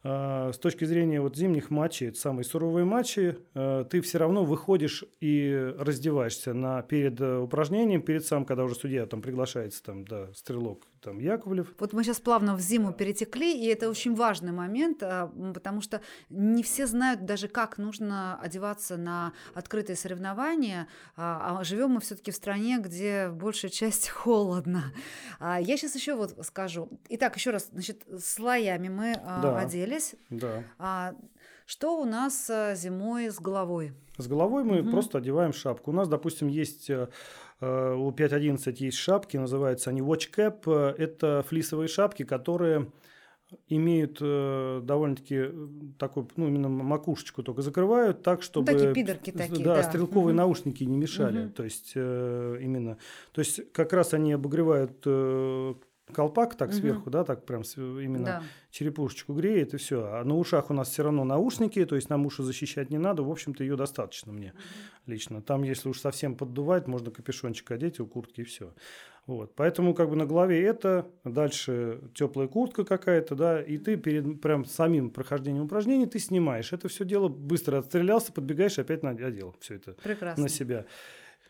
[0.07, 4.45] А, с точки зрения вот зимних матчей, это самые суровые матчи, э, ты все равно
[4.45, 10.05] выходишь и раздеваешься на, перед э, упражнением, перед сам, когда уже судья там приглашается, там,
[10.05, 11.73] да, стрелок там Яковлев.
[11.79, 16.01] Вот мы сейчас плавно в зиму перетекли, и это очень важный момент, а, потому что
[16.29, 22.31] не все знают даже, как нужно одеваться на открытые соревнования, а, а живем мы все-таки
[22.31, 24.93] в стране, где большая часть холодно.
[25.39, 26.89] Я сейчас еще вот скажу.
[27.09, 29.57] Итак, еще раз, значит, слоями мы да.
[29.59, 30.15] одели остановились.
[30.29, 31.15] Да.
[31.65, 33.93] Что у нас э, зимой с головой?
[34.17, 34.91] С головой мы угу.
[34.91, 35.91] просто одеваем шапку.
[35.91, 37.09] У нас, допустим, есть э,
[37.59, 40.69] э у 5.11 есть шапки, называются они watch cap.
[40.97, 42.91] Это флисовые шапки, которые
[43.67, 45.49] имеют э, довольно-таки
[45.97, 48.71] такую, ну, именно макушечку только закрывают так, ну, чтобы...
[48.71, 49.75] Ну, такие пидорки такие, да.
[49.75, 49.83] да.
[49.83, 50.37] стрелковые угу.
[50.37, 51.45] наушники не мешали.
[51.45, 51.53] Угу.
[51.53, 52.97] То есть, э, именно...
[53.33, 55.73] То есть, как раз они обогревают э,
[56.13, 56.77] колпак так угу.
[56.77, 58.43] сверху, да, так прям именно да.
[58.71, 60.05] черепушечку греет и все.
[60.05, 63.23] А на ушах у нас все равно наушники, то есть нам уши защищать не надо.
[63.23, 65.11] В общем-то, ее достаточно мне угу.
[65.11, 65.41] лично.
[65.41, 68.73] Там, если уж совсем поддувать, можно капюшончик одеть у куртки и все.
[69.25, 69.55] Вот.
[69.55, 74.65] Поэтому как бы на голове это, дальше теплая куртка какая-то, да, и ты перед прям
[74.65, 76.73] самим прохождением упражнений ты снимаешь.
[76.73, 80.43] Это все дело быстро отстрелялся, подбегаешь, опять надел все это Прекрасно.
[80.43, 80.85] на себя.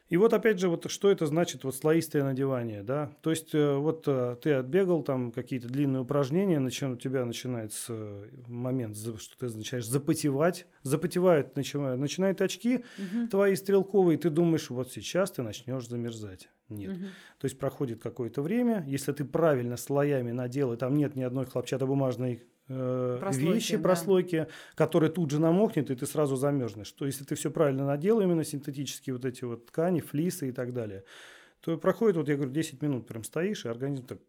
[0.07, 3.11] И вот опять же, вот что это значит, вот слоистое надевание, да?
[3.21, 7.93] То есть э, вот э, ты отбегал там какие-то длинные упражнения, начи, у тебя начинается
[7.93, 13.27] э, момент, что ты начинаешь запотевать, запотевают, начинают, начинают очки угу.
[13.31, 16.49] твои стрелковые, и ты думаешь, вот сейчас ты начнешь замерзать.
[16.69, 16.91] Нет.
[16.97, 17.05] Угу.
[17.39, 21.45] То есть проходит какое-то время, если ты правильно слоями надел, и там нет ни одной
[21.45, 23.83] хлопчатобумажной э, прослойки, вещи, да.
[23.83, 26.91] прослойки, которые тут же намокнет, и ты сразу замерзнешь.
[26.91, 30.73] То если ты все правильно надел, именно синтетические вот эти вот ткани, флисы и так
[30.73, 31.03] далее,
[31.61, 34.19] то проходит, вот я говорю, 10 минут прям стоишь, и организм так...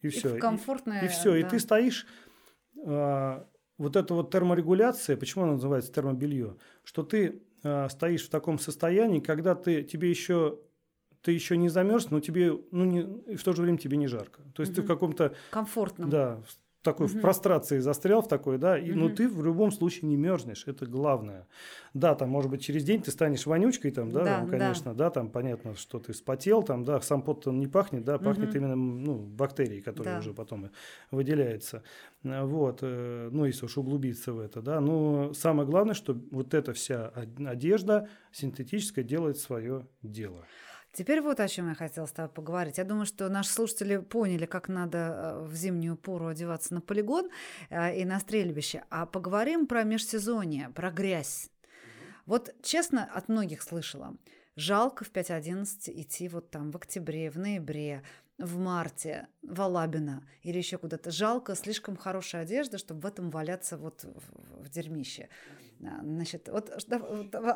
[0.00, 0.36] И, и все.
[0.38, 1.32] Комфортное, и, и все.
[1.32, 1.38] Да.
[1.38, 2.06] И ты стоишь...
[2.84, 3.44] Э,
[3.78, 6.56] вот эта вот терморегуляция, почему она называется термобелье?
[6.82, 10.58] Что ты э, стоишь в таком состоянии, когда ты, тебе еще
[11.22, 13.00] ты еще не замерз, но тебе, ну, не,
[13.32, 14.42] и в то же время тебе не жарко.
[14.54, 14.76] То есть угу.
[14.76, 15.34] ты в каком-то...
[15.50, 16.10] Комфортном.
[16.10, 16.40] Да,
[16.88, 17.18] такой угу.
[17.18, 19.00] в прострации застрял в такой, да, и, угу.
[19.00, 21.46] но ты в любом случае не мерзнешь, это главное.
[21.94, 25.04] Да, там, может быть, через день ты станешь вонючкой, там, да, да там, конечно, да.
[25.04, 28.56] да, там понятно, что ты спотел, там, да, сам пот не пахнет, да, пахнет угу.
[28.56, 30.20] именно, ну, бактерии, которые да.
[30.20, 30.70] уже потом
[31.10, 31.82] выделяются.
[32.22, 36.72] Вот, э, ну, если уж углубиться в это, да, но самое главное, что вот эта
[36.72, 37.12] вся
[37.46, 40.44] одежда синтетическая делает свое дело.
[40.98, 42.78] Теперь вот о чем я хотела с тобой поговорить.
[42.78, 47.30] Я думаю, что наши слушатели поняли, как надо э, в зимнюю пору одеваться на полигон
[47.70, 48.82] э, и на стрельбище.
[48.90, 51.50] А поговорим про межсезонье, про грязь.
[52.26, 54.16] Вот честно, от многих слышала.
[54.56, 55.66] Жалко в 5.11
[56.02, 58.02] идти вот там в октябре, в ноябре.
[58.38, 61.12] в марте в Алабино или еще куда-то.
[61.12, 65.28] Жалко, слишком хорошая одежда, чтобы в этом валяться вот в, в дерьмище.
[65.30, 66.70] А, значит, вот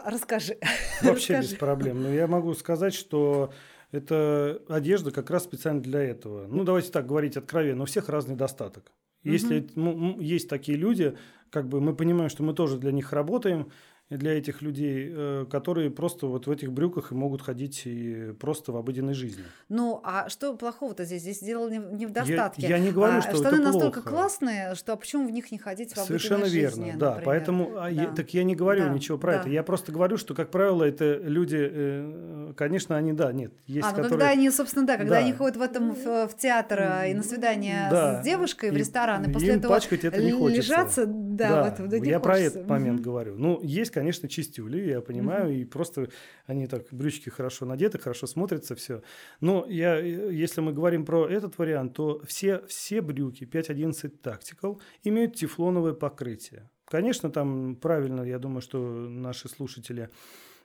[0.04, 0.58] расскажи.
[1.02, 1.52] Вообще расскажи.
[1.52, 2.02] без проблем.
[2.02, 3.52] Но я могу сказать, что
[3.90, 6.46] эта одежда как раз специально для этого.
[6.46, 7.82] Ну, давайте так говорить откровенно.
[7.82, 8.92] У всех разный достаток.
[9.22, 10.20] Если угу.
[10.20, 11.16] есть такие люди,
[11.50, 13.70] как бы мы понимаем, что мы тоже для них работаем,
[14.16, 18.72] для этих людей, э, которые просто вот в этих брюках и могут ходить и просто
[18.72, 19.44] в обыденной жизни.
[19.68, 21.22] Ну, а что плохого-то здесь?
[21.22, 22.62] Здесь дело не, не в достатке.
[22.62, 24.16] Я, я не говорю, а, что штаны это настолько плохо.
[24.16, 27.08] классные, что а почему в них не ходить в обыденной Совершенно жизни, верно, да.
[27.10, 27.24] например?
[27.24, 28.88] Поэтому, а Я, так я не говорю да.
[28.90, 29.40] ничего про да.
[29.40, 29.48] это.
[29.48, 33.90] Я просто говорю, что, как правило, это люди, э, конечно, они, да, нет, есть а,
[33.90, 34.10] ну, которые...
[34.10, 35.18] когда они, собственно, да, когда да.
[35.20, 38.20] они ходят в этом в, в театр и на свидание да.
[38.20, 40.72] с девушкой в и ресторан, и после им этого пачкать это не хочется.
[40.72, 41.74] лежаться, да, да.
[41.78, 42.20] вот, да не я хочется.
[42.20, 43.34] про этот момент говорю.
[43.36, 45.52] Ну, есть, конечно, чистюли, я понимаю, Мгм.
[45.54, 46.08] и просто
[46.46, 49.02] они так, брючки хорошо надеты, хорошо смотрятся, все.
[49.40, 54.80] Но я, э, если мы говорим про этот вариант, то все, все брюки 5.11 Tactical
[55.04, 56.68] имеют тефлоновое покрытие.
[56.86, 60.08] Конечно, там правильно, я думаю, что наши слушатели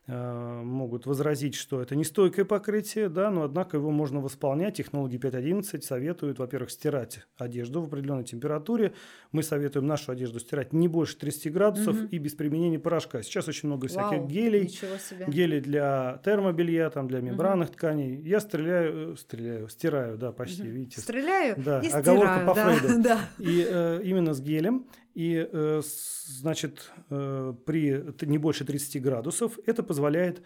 [0.07, 4.77] могут возразить, что это не стойкое покрытие, да, но однако его можно восполнять.
[4.77, 8.93] Технологи 5.11 советуют, во-первых, стирать одежду в определенной температуре.
[9.33, 12.05] Мы советуем нашу одежду стирать не больше 30 градусов Мгм.
[12.07, 13.21] и без применения порошка.
[13.21, 14.79] Сейчас очень много всяких Вау, гелей,
[15.27, 18.15] гели для термобелья, там для мембранных тканей.
[18.21, 20.71] Я стреляю, э, стреляю, стираю, да, почти, Мгм.
[20.71, 21.01] видите.
[21.01, 22.47] Стреляю Да, и оговорка стираю.
[22.47, 23.03] по да, Фрейду.
[23.03, 23.19] да.
[23.39, 24.85] И э, именно с гелем.
[25.17, 25.81] И, э,
[26.27, 30.43] значит, э, при не больше 30 градусов это позволяет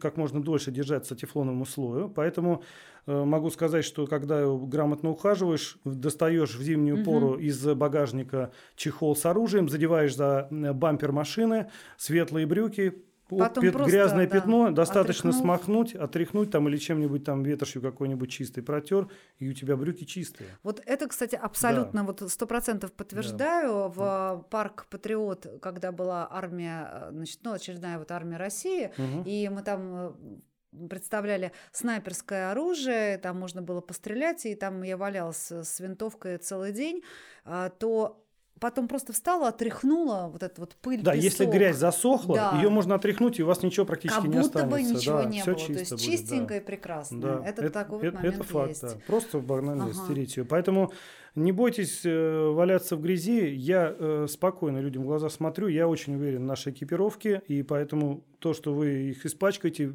[0.00, 2.08] как можно дольше держаться тефлоновому слою.
[2.08, 2.62] Поэтому
[3.06, 7.04] э, могу сказать, что когда грамотно ухаживаешь, достаешь в зимнюю Мгм.
[7.04, 13.90] пору из багажника чехол с оружием, задеваешь за бампер машины, светлые брюки, Потом пят- просто,
[13.90, 15.44] грязное да, пятно, достаточно отряхнув.
[15.58, 19.08] смахнуть, отряхнуть там или чем-нибудь там ветошью какой-нибудь чистый протер,
[19.38, 20.48] и у тебя брюки чистые.
[20.62, 23.88] Вот это, кстати, абсолютно вот сто процентов подтверждаю.
[23.88, 29.22] В парк Патриот, когда была армия, э, значит, ну очередная вот армия России, Мгм.
[29.24, 35.50] и мы там э, представляли снайперское оружие, там можно было пострелять, и там я валялась
[35.50, 37.02] с винтовкой целый день,
[37.44, 38.25] а, то
[38.60, 41.54] потом просто встала, отряхнула вот эту вот пыль, Да, если песок.
[41.54, 42.56] грязь засохла, Да.
[42.56, 44.70] ее можно отряхнуть, и у вас ничего практически как не будто останется.
[44.92, 45.54] бы ничего да, не всё было.
[45.54, 46.56] То чисто есть будет, чистенько да.
[46.56, 47.20] и прекрасно.
[47.20, 48.82] Да, Это, такой вот это, момент это факт, есть.
[48.82, 48.94] да.
[49.06, 49.94] Просто банально Ага.
[49.94, 50.44] стереть ее.
[50.44, 50.92] Поэтому
[51.34, 53.46] не бойтесь э, валяться в грязи.
[53.54, 55.66] Я э, спокойно людям в глаза смотрю.
[55.68, 57.42] Я очень уверен в нашей экипировке.
[57.48, 59.92] И поэтому то, что вы их испачкаете,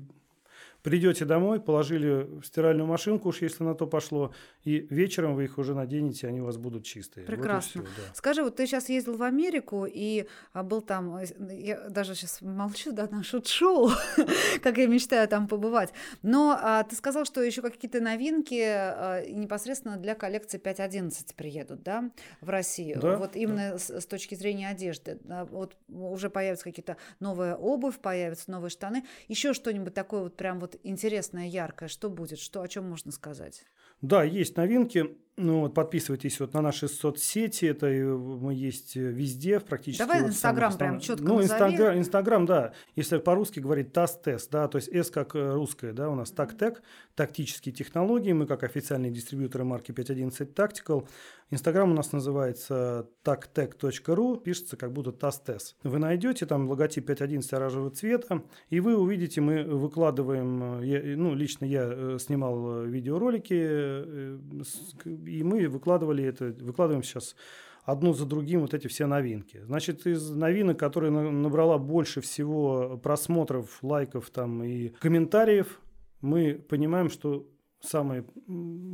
[0.84, 5.58] придете домой, положили в стиральную машинку, уж если на то пошло, и вечером вы их
[5.58, 7.26] уже наденете, они у вас будут чистые.
[7.26, 7.84] Вот Прекрасно.
[7.84, 8.14] всё, да.
[8.14, 12.42] Скажи, вот ты сейчас ездил в Америку и а, был там, э, я даже сейчас
[12.42, 13.90] молчу, да, на шут-шоу,
[14.64, 15.94] как я мечтаю там побывать.
[16.22, 22.12] Но а, ты сказал, что еще какие-то новинки а, непосредственно для коллекции 5.11 приедут, да,
[22.42, 23.00] в Россию.
[23.00, 25.20] Да, вот именно с, с точки зрения одежды.
[25.24, 29.06] Да, вот уже появятся какие-то новая обувь, появятся новые штаны.
[29.28, 33.64] Еще что-нибудь такое вот прям вот интересное, яркое, что будет, что, о чем можно сказать?
[34.02, 35.18] Да, есть новинки.
[35.38, 37.66] Ну, вот подписывайтесь вот на наши соцсети.
[37.66, 40.02] Это мы есть везде, практически.
[40.04, 41.42] Давай вот Инстаграм прям чётко Ну.
[41.42, 42.74] Инстаграм, Инстаграм, да.
[42.96, 46.82] Если по-русски говорить ТАСТЕС, да, то есть S как э, русская, да, у нас ТАКТЕК,
[47.16, 48.34] тактические технологии.
[48.34, 51.08] Мы как официальные дистрибьюторы марки 511 Tactical.
[51.50, 55.76] Инстаграм у нас называется tactec.ru, пишется как будто ТАСТЕС.
[55.84, 61.34] Вы найдете там логотип 511 оранжевого цвета, и вы увидите, мы выкладываем, э, я- ну,
[61.36, 64.96] лично я э, снимал э, видеоролики, э, с-
[65.40, 67.36] и мы выкладывали это, выкладываем сейчас
[67.84, 69.62] одну за другим вот эти все новинки.
[69.64, 75.80] Значит, из новинок, которые на- набрала больше всего просмотров, лайков там и комментариев,
[76.22, 77.48] мы понимаем, что
[77.82, 78.26] самый,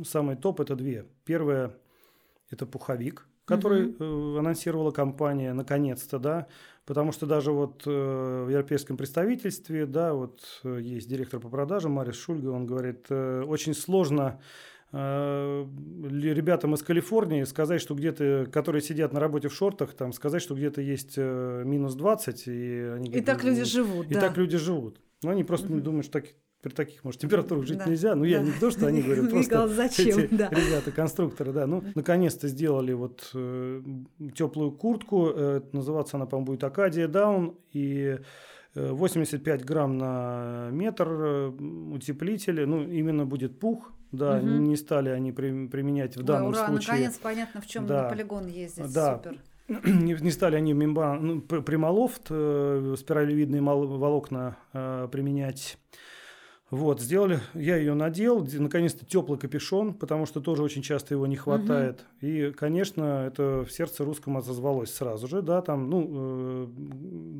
[0.04, 1.06] самый топ это две.
[1.24, 1.76] Первое
[2.50, 6.46] это пуховик, который э, анонсировала компания наконец-то, да,
[6.86, 11.92] потому что даже вот э, в европейском представительстве, да, вот э, есть директор по продажам
[11.92, 14.40] Марис Шульга, он говорит, э, очень сложно
[14.92, 20.54] ребятам из Калифорнии сказать, что где-то, которые сидят на работе в шортах, там сказать, что
[20.54, 24.20] где-то есть э, минус 20, и они И так «Ну, люди живут, и да.
[24.20, 25.00] так люди живут.
[25.22, 27.84] Но они просто не думают, что так- при таких, может, температурах жить Да.
[27.86, 28.14] нельзя.
[28.16, 28.46] Ну, я Да.
[28.46, 30.48] не то, что они говорят, просто зачем, эти да.
[30.50, 31.66] ребята, конструкторы, да.
[31.66, 33.28] Ну, наконец-то сделали вот
[34.34, 35.28] теплую куртку.
[35.34, 37.54] э, называться она, по-моему, будет Акадия Даун.
[37.72, 38.18] И
[38.74, 41.48] э, 85 грамм на метр э,
[41.92, 42.66] утеплителя.
[42.66, 43.92] Ну, именно будет пух.
[44.12, 44.64] Да, Мгм.
[44.64, 46.92] не стали они при- применять в данном ура, случае.
[46.92, 48.04] наконец понятно, в чем Да.
[48.04, 48.92] на полигон ездить.
[48.92, 49.16] Да.
[49.16, 49.38] Супер.
[49.84, 55.78] не, не стали они мембран, ну, прямолофт, э, спиралевидные волокна э, применять.
[56.70, 61.36] Вот, сделали, я ее надел, наконец-то теплый капюшон, потому что тоже очень часто его не
[61.36, 62.00] хватает.
[62.20, 62.26] Угу.
[62.26, 66.66] И, конечно, это в сердце русском отозвалось сразу же, да, там, ну, э,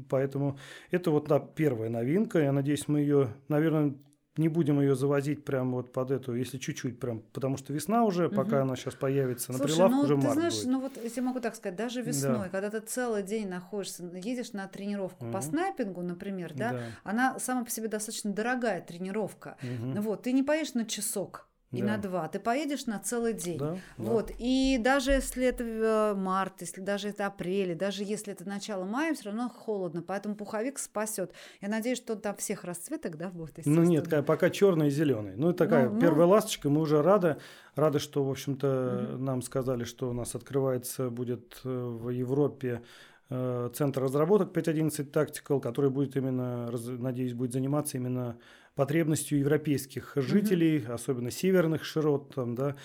[0.09, 0.59] поэтому
[0.91, 2.39] это вот да, первая новинка.
[2.39, 3.95] Я надеюсь, мы ее, наверное,
[4.39, 8.29] не будем ее завозить прямо вот под эту, если чуть-чуть прям, потому что весна уже,
[8.29, 8.37] угу.
[8.37, 10.67] пока она сейчас появится на Слушай, прилавке, ну, уже ты март знаешь, будет.
[10.69, 12.49] ну вот если могу так сказать, даже весной, да.
[12.49, 15.33] когда ты целый день находишься, едешь на тренировку угу.
[15.33, 19.57] по снайпингу, например, да, да, она сама по себе достаточно дорогая тренировка.
[19.63, 20.01] Угу.
[20.03, 21.89] Вот, ты не поедешь на часок и да.
[21.89, 22.29] на два.
[22.29, 23.59] Ты поедешь на целый день.
[23.59, 24.29] Да, вот.
[24.29, 24.35] Да.
[24.39, 29.15] И даже если это э, март, если даже это апрель, даже если это начало мая,
[29.15, 30.03] все равно холодно.
[30.03, 31.33] Поэтому пуховик спасет.
[31.61, 33.67] Я надеюсь, что он там всех расцветок, да, будет.
[33.67, 35.35] Ну нет, пока черный и зеленый.
[35.37, 36.33] Ну, такая ну, первая ну...
[36.33, 36.71] ласточка.
[36.71, 37.37] Мы уже рады.
[37.75, 39.23] Рады, что, в общем-то, угу.
[39.23, 42.83] нам сказали, что у нас открывается будет э, в Европе
[43.29, 48.39] э, центр разработок 5.11 Tactical, который будет именно, надеюсь, будет заниматься именно
[48.79, 50.93] потребностью европейских жителей, угу.
[50.93, 52.33] особенно северных широт.
[52.33, 52.77] Там, да.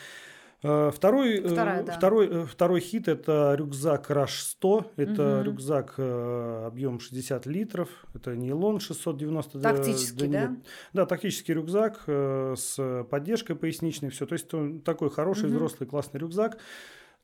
[0.64, 1.94] Э, второй, э, Вторая, да.
[1.94, 4.92] второй, э, второй хит это рюкзак Rush 100.
[4.96, 5.44] Это угу.
[5.44, 7.90] рюкзак объем 60 литров.
[8.16, 9.60] Это нейлон 690.
[9.60, 10.48] Тактический, да?
[10.48, 10.56] Да,
[10.94, 14.10] да тактический рюкзак с поддержкой поясничной.
[14.10, 14.26] Все.
[14.26, 14.50] То есть
[14.84, 15.58] такой хороший, угу.
[15.58, 16.58] взрослый, классный рюкзак.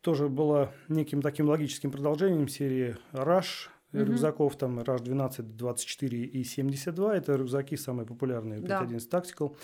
[0.02, 4.04] Тоже было неким таким логическим продолжением серии Rush угу.
[4.04, 9.20] рюкзаков, там RAS 12, 24 и 72, это рюкзаки самые популярные, 5.11 да.
[9.20, 9.56] Tactical.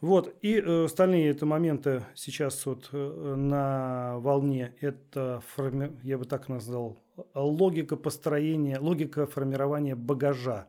[0.00, 5.92] Вот, и э, остальные это моменты сейчас вот э, на волне, это, форми...
[6.02, 6.98] я бы так назвал,
[7.34, 10.68] логика построения, логика формирования багажа.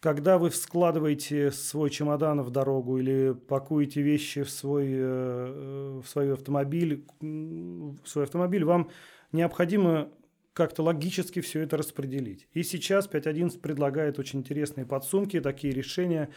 [0.00, 6.08] Когда вы складываете свой чемодан в дорогу или пакуете вещи в свой, э, э, в
[6.08, 8.90] свой автомобиль, в свой автомобиль, вам
[9.30, 10.08] необходимо
[10.52, 12.46] как-то логически все это распределить.
[12.52, 16.28] И сейчас 5.11 предлагает очень интересные подсумки, такие решения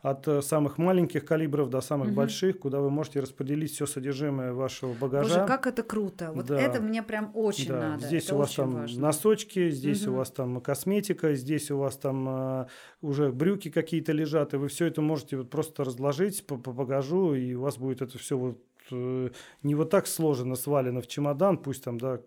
[0.00, 2.16] от э, самых маленьких калибров до самых угу.
[2.16, 5.34] больших, куда вы можете распределить все содержимое вашего багажа.
[5.34, 6.30] Боже, как это круто!
[6.32, 6.60] Вот да.
[6.60, 7.80] это мне прям очень да.
[7.80, 8.06] надо.
[8.06, 9.00] Здесь это у вас там важно.
[9.00, 10.12] носочки, здесь угу.
[10.12, 12.66] у вас там косметика, здесь у вас там э,
[13.00, 17.34] уже брюки какие-то лежат, и вы все это можете вот просто разложить по, по багажу,
[17.34, 21.84] и у вас будет это все вот не вот так сложено, свалено в чемодан, пусть
[21.84, 22.20] там, да,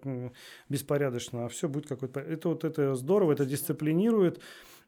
[0.70, 2.20] беспорядочно, а все будет какой-то...
[2.20, 4.42] Это вот это здорово, это дисциплинирует.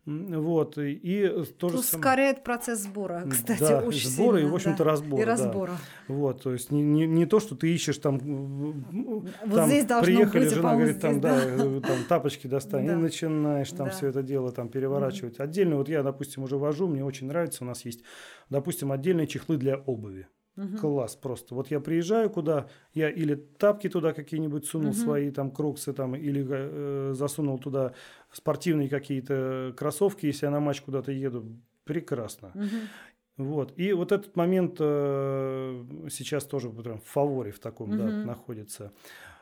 [0.05, 2.43] Вот, и тоже Ускоряет сам...
[2.45, 4.89] процесс сбора, кстати, да, очень сбора сильно, и, в общем-то, да.
[4.89, 5.22] разбора.
[5.22, 5.72] И разбора.
[6.07, 6.13] Да.
[6.13, 8.17] Вот, то есть не, не, не то, что ты ищешь там...
[8.17, 11.36] Вот там здесь должно приехали, быть, жена говорит, здесь, там, да.
[11.36, 12.93] да, э, там тапочки достань, да.
[12.93, 13.91] и начинаешь там да.
[13.93, 15.38] все это дело там переворачивать.
[15.38, 15.43] Mm-hmm.
[15.43, 18.01] Отдельно, вот я, допустим, уже вожу, мне очень нравится, у нас есть,
[18.49, 20.28] допустим, отдельные чехлы для обуви.
[20.60, 20.78] Угу.
[20.78, 21.55] Класс просто.
[21.55, 24.97] Вот я приезжаю куда, я или тапки туда какие-нибудь сунул, угу.
[24.97, 27.93] свои там кроксы там, или э, засунул туда
[28.34, 31.45] спортивные какие-то кроссовки, если я на матч куда-то еду.
[31.86, 32.51] Прекрасно.
[32.53, 33.45] Угу.
[33.45, 33.74] Вот.
[33.78, 37.97] И вот этот момент э, сейчас тоже прям в фаворе в таком угу.
[37.97, 38.91] да, находится.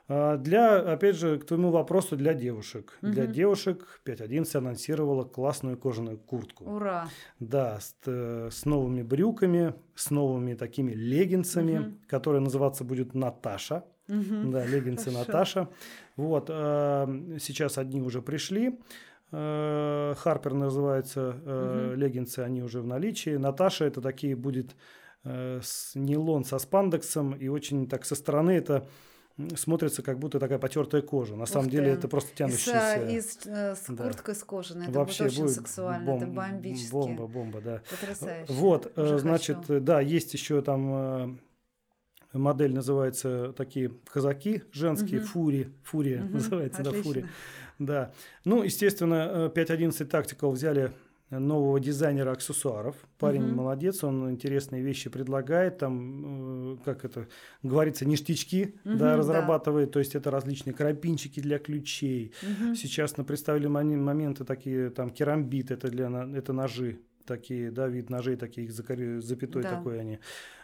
[0.10, 2.98] А, для, опять же, к твоему вопросу, для девушек.
[3.02, 3.12] Угу.
[3.12, 6.64] Для девушек 5.11 анонсировала классную кожаную куртку.
[6.64, 7.10] Ура!
[7.40, 11.98] Да, с, э, с новыми брюками, с новыми такими леггинсами, угу.
[12.08, 13.84] которые называться будет Наташа.
[14.08, 14.52] Угу.
[14.52, 15.20] Да, леггинсы Хорошо.
[15.20, 15.70] Наташа.
[16.16, 17.08] Вот, а,
[17.40, 18.80] сейчас одни уже пришли.
[19.34, 21.96] Э, Харпер называется, угу.
[21.96, 23.36] леггинсы, они уже в наличии.
[23.36, 24.76] Наташа это такие будет
[25.24, 28.88] с нейлон со спандексом и очень так со стороны это
[29.56, 31.36] смотрится как будто такая потертая кожа.
[31.36, 31.72] На Ух самом ты.
[31.72, 33.08] деле это просто тянущаяся.
[33.08, 34.40] И с, э, с курткой да.
[34.40, 34.88] с кожаной.
[34.88, 36.92] Это Вообще будет очень будет сексуально, бом- это бомбически.
[36.92, 37.82] Бомба, бомба, да.
[37.90, 38.52] Потрясающе.
[38.54, 39.80] Вот, э, Уже значит, хочу.
[39.80, 41.38] да, есть еще там э,
[42.34, 45.28] модель называется такие казаки женские, угу.
[45.28, 46.34] фури, фурия угу.
[46.34, 47.04] называется, Отлично.
[47.04, 47.26] да, фури.
[47.80, 48.12] Да.
[48.44, 50.92] Ну, естественно, 5.11 Tactical взяли
[51.30, 52.96] нового дизайнера аксессуаров.
[53.20, 53.56] Парень угу.
[53.56, 57.28] молодец, он интересные вещи предлагает, там, э, как это
[57.64, 59.94] говорится, ништячки угу, да, разрабатывает, да.
[59.94, 62.34] то есть это различные карабинчики для ключей.
[62.42, 62.76] Угу.
[62.76, 68.38] Сейчас на представили моменты такие, там, керамбит, это, для, это ножи такие, да, вид ножей
[68.38, 69.70] таких, запятой да.
[69.70, 70.20] такой они.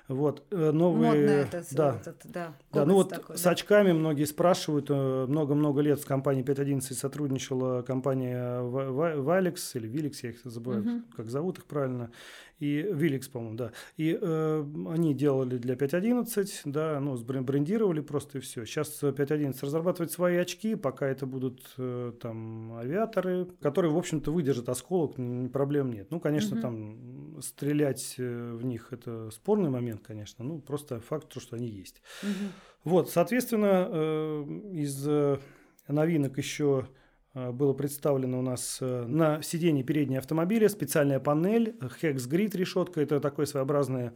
[0.09, 1.23] Вот, э, новые...
[1.23, 2.01] это, да.
[2.01, 3.51] Это, да, да, ну вот такой, с да.
[3.51, 10.31] очками многие спрашивают, э, много-много лет с компанией 5.11 сотрудничала компания Валикс или Виликс, я
[10.31, 11.01] их забываю, угу.
[11.15, 12.11] как зовут их правильно,
[12.59, 13.71] и Виликс, по-моему, да.
[13.97, 18.65] И э, они делали для 5.11, да, ну, брендировали просто и все.
[18.65, 24.69] Сейчас 5.11 разрабатывает свои очки, пока это будут э, там авиаторы, которые, в общем-то, выдержат
[24.69, 25.15] осколок,
[25.51, 26.07] проблем нет.
[26.09, 26.61] Ну, конечно, угу.
[26.61, 30.43] там стрелять в них это спорный момент, момент, конечно.
[30.43, 32.01] Ну, просто факт, то, что они есть.
[32.23, 32.31] Угу.
[32.85, 34.43] Вот, соответственно, э,
[34.73, 35.39] из э,
[35.87, 36.87] новинок еще
[37.33, 43.45] было представлено у нас на сиденье переднего автомобиля специальная панель, Hex Grid решетка, это такое
[43.45, 44.13] своеобразное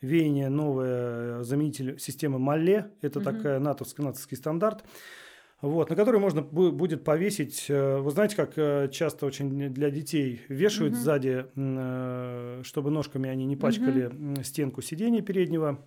[0.00, 3.24] веяние, новое заменитель системы Малле, это угу.
[3.24, 4.84] такая натовский, натовский стандарт
[5.62, 7.66] вот, на который можно будет повесить.
[7.68, 11.00] Э, вы знаете, как э, часто очень для детей вешают угу.
[11.00, 14.42] сзади, э, чтобы ножками они не пачкали угу.
[14.42, 15.82] стенку сидения переднего.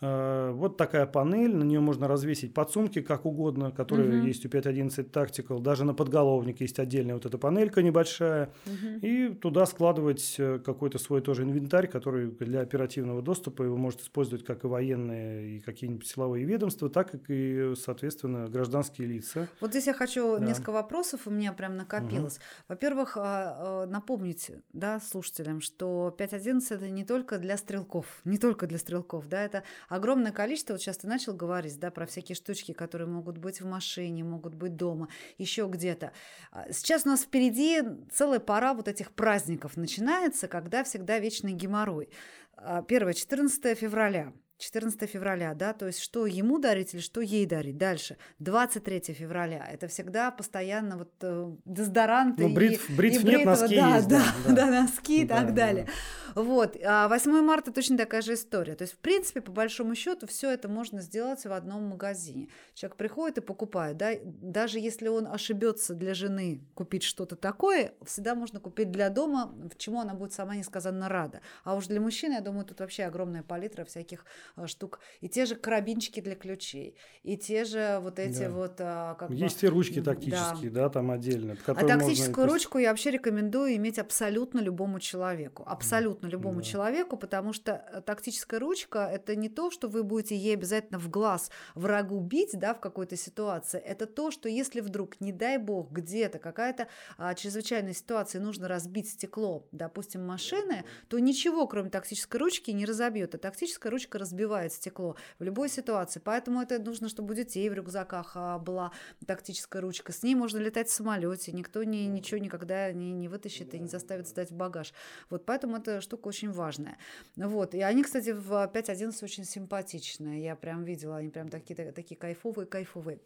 [0.00, 4.26] Э, вот такая панель, на нее можно развесить подсумки как угодно, которые угу.
[4.26, 5.60] есть у 5.11 Tactical.
[5.60, 8.52] Даже на подголовнике есть отдельная вот эта панелька небольшая.
[8.66, 9.06] Угу.
[9.06, 14.44] И туда складывать э, какой-то свой тоже инвентарь, который для оперативного доступа его может использовать
[14.44, 19.48] как и военные, и какие-нибудь силовые ведомства, так и, соответственно, гражданские лица.
[19.60, 20.44] Вот здесь я хочу да.
[20.44, 22.36] несколько вопросов, у меня прям накопилось.
[22.36, 22.42] Угу.
[22.68, 28.66] Во-первых, а, а, напомнить да, слушателям, что 5.11 это не только для стрелков, не только
[28.66, 29.62] для стрелков, да, это
[29.94, 33.66] огромное количество, вот сейчас ты начал говорить, да, про всякие штучки, которые могут быть в
[33.66, 36.12] машине, могут быть дома, еще где-то.
[36.50, 37.82] А, сейчас у нас впереди
[38.12, 42.08] целая пора вот этих праздников начинается, когда всегда вечный геморрой.
[42.56, 44.32] А, первое, 14 февраля–
[44.64, 47.76] 14 февраля, да, то есть что ему дарить или что ей дарить.
[47.76, 53.44] Дальше, 23 февраля, это всегда постоянно вот э, дезодоранты ну, брит, и, бритв и нет,
[53.44, 54.08] носки да, есть.
[54.08, 55.52] Да, да, да, носки и да, так да.
[55.52, 55.88] далее.
[56.34, 58.74] Вот, а 8 марта точно такая же история.
[58.74, 62.48] То есть, в принципе, по большому счету, все это можно сделать в одном магазине.
[62.74, 68.34] Человек приходит и покупает, да, даже если он ошибется для жены купить что-то такое, всегда
[68.34, 71.40] можно купить для дома, в чему она будет сама несказанно рада.
[71.62, 74.24] А уж для мужчины, я думаю, тут вообще огромная палитра всяких
[74.66, 78.50] штук и те же карабинчики для ключей, и те же вот эти да.
[78.50, 78.74] вот...
[78.78, 81.56] А, как Есть бы, и ручки тактические, да, да там отдельно.
[81.66, 82.52] А тактическую можно...
[82.52, 85.64] ручку я вообще рекомендую иметь абсолютно любому человеку.
[85.66, 86.62] Абсолютно любому да.
[86.62, 91.10] человеку, потому что э, тактическая ручка– это не то, что вы будете ей обязательно в
[91.10, 93.80] глаз врагу бить, да, в какой-то ситуации.
[93.80, 96.88] Это то, что если вдруг, не дай бог, где-то какая-то
[97.18, 103.34] а, чрезвычайная ситуация, нужно разбить стекло, допустим, машины, то ничего, кроме тактической ручки, не разобьет.
[103.34, 104.33] А тактическая ручка разбивает
[104.72, 106.20] стекло в любой ситуации.
[106.24, 108.92] Поэтому это нужно, чтобы у детей в рюкзаках а, была
[109.26, 110.12] тактическая ручка.
[110.12, 113.88] С ней можно летать в самолете, никто ни, ничего никогда не, не вытащит и не
[113.88, 114.92] заставит сдать в багаж.
[115.30, 116.96] Вот поэтому эта штука очень важная.
[117.36, 117.74] Вот.
[117.74, 120.42] И они, кстати, в 5.11 очень симпатичные.
[120.42, 123.20] Я прям видела, они прям такие, такие кайфовые, кайфовые.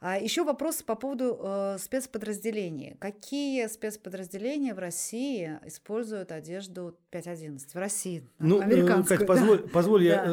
[0.00, 2.96] А еще вопрос по поводу э, спецподразделений.
[2.98, 7.58] Какие спецподразделения в России используют одежду 5.11?
[7.72, 9.18] В России, ну, э, американскую.
[9.18, 9.68] Кать, позволь, да.
[9.68, 10.28] позволь я э,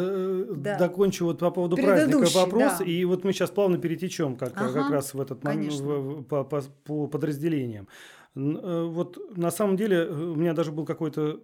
[0.56, 2.86] да закончу вот по поводу праздника вопрос, да.
[2.86, 6.62] и вот мы сейчас плавно перетечем как, ага, как раз в этот в, по, по,
[6.84, 7.88] по подразделениям.
[8.36, 11.42] Э, вот на самом деле э, у меня даже был какой-то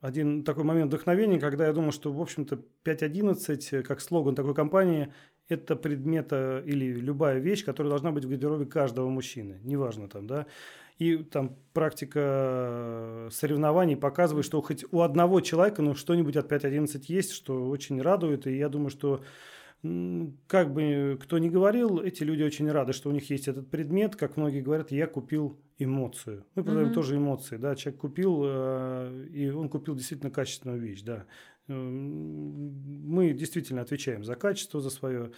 [0.00, 4.54] один такой момент вдохновения, когда я думал, что, в общем-то, 5.11, э, как слоган такой
[4.54, 5.12] компании,
[5.48, 10.46] это предмета или любая вещь, которая должна быть в гардеробе каждого мужчины, неважно там, да.
[10.98, 17.32] И там практика соревнований показывает, что хоть у одного человека ну, что-нибудь от 5.11 есть,
[17.32, 18.46] что очень радует.
[18.48, 19.22] И я думаю, что
[20.48, 24.16] как бы кто ни говорил, эти люди очень рады, что у них есть этот предмет.
[24.16, 26.44] Как многие говорят, я купил эмоцию.
[26.56, 26.94] Мы продаем mm-hmm.
[26.94, 27.56] тоже эмоции.
[27.58, 27.76] Да?
[27.76, 31.02] Человек купил, э, и он купил действительно качественную вещь.
[31.02, 31.26] Да.
[31.68, 35.30] Мы действительно отвечаем за качество, за свое.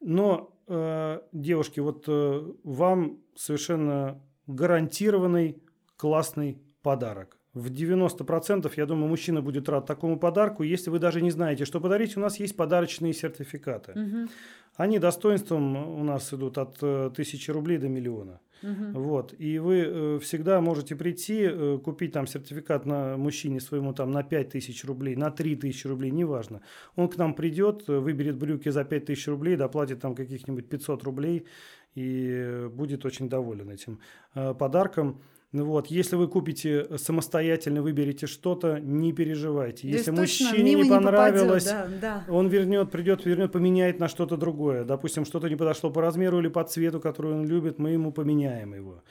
[0.00, 5.62] Но, э, девушки, вот э, вам совершенно гарантированный
[5.96, 7.38] классный подарок.
[7.54, 10.62] В 90% я думаю, мужчина будет рад такому подарку.
[10.62, 13.92] Если вы даже не знаете, что подарить, у нас есть подарочные сертификаты.
[13.92, 14.28] Угу.
[14.76, 18.40] Они достоинством у нас идут от э, тысячи рублей до миллиона.
[18.62, 19.00] Угу.
[19.00, 19.34] Вот.
[19.38, 24.22] И вы э, всегда можете прийти, э, купить там сертификат на мужчине своему там на
[24.22, 26.62] 5 тысяч рублей, на 3 тысячи рублей, неважно.
[26.96, 31.46] Он к нам придет, выберет брюки за 5 тысяч рублей, доплатит там каких-нибудь 500 рублей
[31.94, 34.00] и будет очень доволен этим
[34.34, 35.20] подарком.
[35.52, 39.86] Ну вот, если вы купите самостоятельно, выберете что-то, не переживайте.
[39.86, 42.32] Если мужчине не понравилось, не попадет, да, да.
[42.32, 44.84] он вернет, придет, вернет, поменяет на что-то другое.
[44.84, 48.72] Допустим, что-то не подошло по размеру или по цвету, который он любит, мы ему поменяем
[48.72, 49.02] его.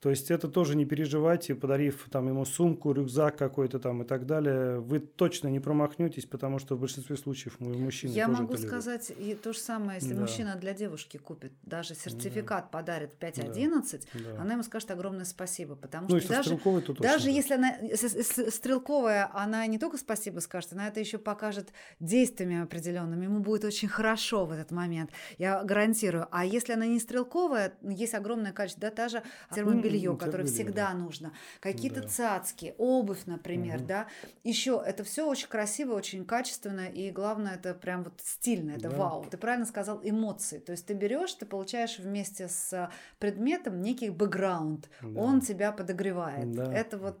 [0.00, 4.24] То есть это тоже не переживайте, подарив там ему сумку, рюкзак какой-то там и так
[4.24, 9.12] далее, вы точно не промахнетесь, потому что в большинстве случаев мужчины Я тоже могу сказать
[9.18, 10.22] и то же самое, если да.
[10.22, 12.78] мужчина для девушки купит, даже сертификат да.
[12.78, 14.40] подарит 5.11, да.
[14.40, 16.58] она ему скажет огромное спасибо, потому ну, что даже,
[16.98, 22.62] даже если она если стрелковая, она не только спасибо скажет, она это еще покажет действиями
[22.62, 26.26] определенными, ему будет очень хорошо в этот момент, я гарантирую.
[26.30, 29.22] А если она не стрелковая, есть огромное количество, да, та же
[29.54, 30.94] термобилизация термобелье, которое термобелье, всегда да.
[30.94, 32.08] нужно, какие-то Да.
[32.08, 33.86] цацки, обувь, например, Мгм.
[33.86, 34.06] да.
[34.44, 38.96] Еще это все очень красиво, очень качественно, и главное, это прям вот стильно, это Да.
[38.96, 39.24] вау.
[39.30, 40.58] Ты правильно сказал, эмоции.
[40.58, 45.20] То есть ты берешь, ты получаешь вместе с предметом некий бэкграунд, Да.
[45.20, 46.52] он тебя подогревает.
[46.52, 46.72] Да.
[46.72, 47.18] Это вот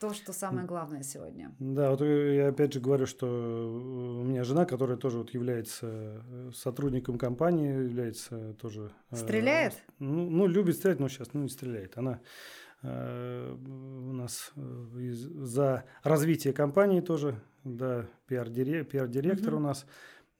[0.00, 1.54] то, что самое главное сегодня.
[1.58, 5.30] Да, вот э, я опять же говорю, что э, у меня жена, которая тоже вот
[5.34, 5.86] является
[6.26, 8.90] э, сотрудником компании, является тоже...
[9.10, 9.74] э, Стреляет?
[9.98, 11.98] Ну, ну, любит стрелять, но сейчас ну, не стреляет.
[11.98, 12.20] Она
[12.82, 14.60] э, у нас э,
[15.00, 17.34] из- за развитие компании тоже,
[17.64, 19.64] да, пиар-дире- пиар-директор Мгм.
[19.64, 19.86] у нас.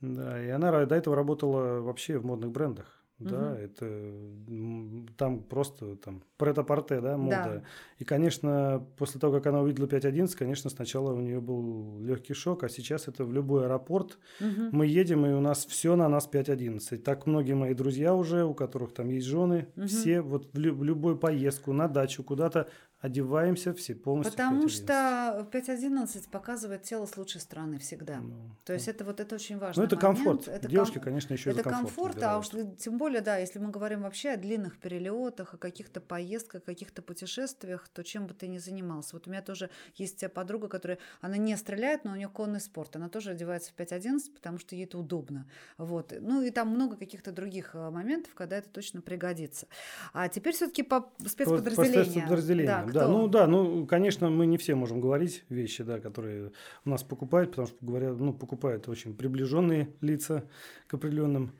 [0.00, 2.99] Да, и она до этого работала вообще в модных брендах.
[3.20, 3.58] Да, Мгм.
[3.64, 7.44] это там просто там прет-а-порте, да, мода.
[7.44, 7.62] Да.
[7.98, 12.64] И, конечно, после того, как она увидела 5.11, конечно, сначала у нее был легкий шок,
[12.64, 14.18] а сейчас это в любой аэропорт.
[14.40, 14.70] Мгм.
[14.72, 17.02] Мы едем, и у нас все на нас 5.11.
[17.04, 19.86] Так многие мои друзья уже, у которых там есть жены, Мгм.
[19.86, 22.68] все вот в, лю- в любую поездку, на дачу, куда-то
[23.00, 24.68] одеваемся все полностью Потому 5.11.
[24.68, 28.18] что 5.11 показывает тело с лучшей стороны всегда.
[28.20, 28.34] Ну,
[28.64, 29.82] То есть это вот это очень важно.
[29.82, 30.48] ну, это комфорт.
[30.48, 32.14] Это Девушки, ком- конечно, еще это комфорт.
[32.14, 32.48] комфорт, а уж
[32.78, 37.88] тем более, да, если мы говорим вообще о длинных перелетах, о каких-то поездках, каких-то путешествиях,
[37.88, 39.16] то чем бы ты ни занимался.
[39.16, 42.96] Вот у меня тоже есть подруга, которая, она не стреляет, но у нее конный спорт.
[42.96, 45.46] Она тоже одевается в 5.11, потому что ей это удобно.
[45.78, 46.12] Вот.
[46.20, 49.66] Ну и там много каких-то других э, моментов, когда это точно пригодится.
[50.12, 53.08] А теперь все-таки по По- по спецподразделениям, да, кто?
[53.08, 56.52] ну да, ну конечно, мы не все можем говорить вещи, да, которые
[56.84, 60.44] у нас покупают, потому что говорят, ну покупают очень приближенные лица
[60.86, 61.52] к определенным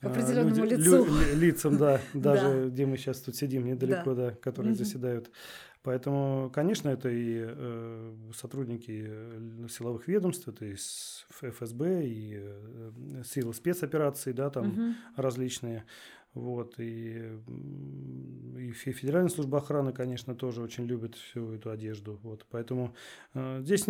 [0.00, 1.04] К а, определенному люди- лицу.
[1.04, 2.34] лю- лицам, да, Да.
[2.34, 4.78] даже где мы сейчас тут сидим недалеко, да, которые Мгм.
[4.78, 5.30] заседают.
[5.84, 13.54] Поэтому, конечно, это и э, сотрудники э, силовых ведомств, это и ФСБ, и э, силы
[13.54, 14.96] спецопераций, да, там Мгм.
[15.16, 15.84] различные.
[16.34, 17.32] Вот, и,
[18.58, 22.20] и Фе- Федеральная служба охраны, конечно, тоже очень любит всю эту одежду.
[22.22, 22.94] Вот, поэтому
[23.34, 23.84] э, здесь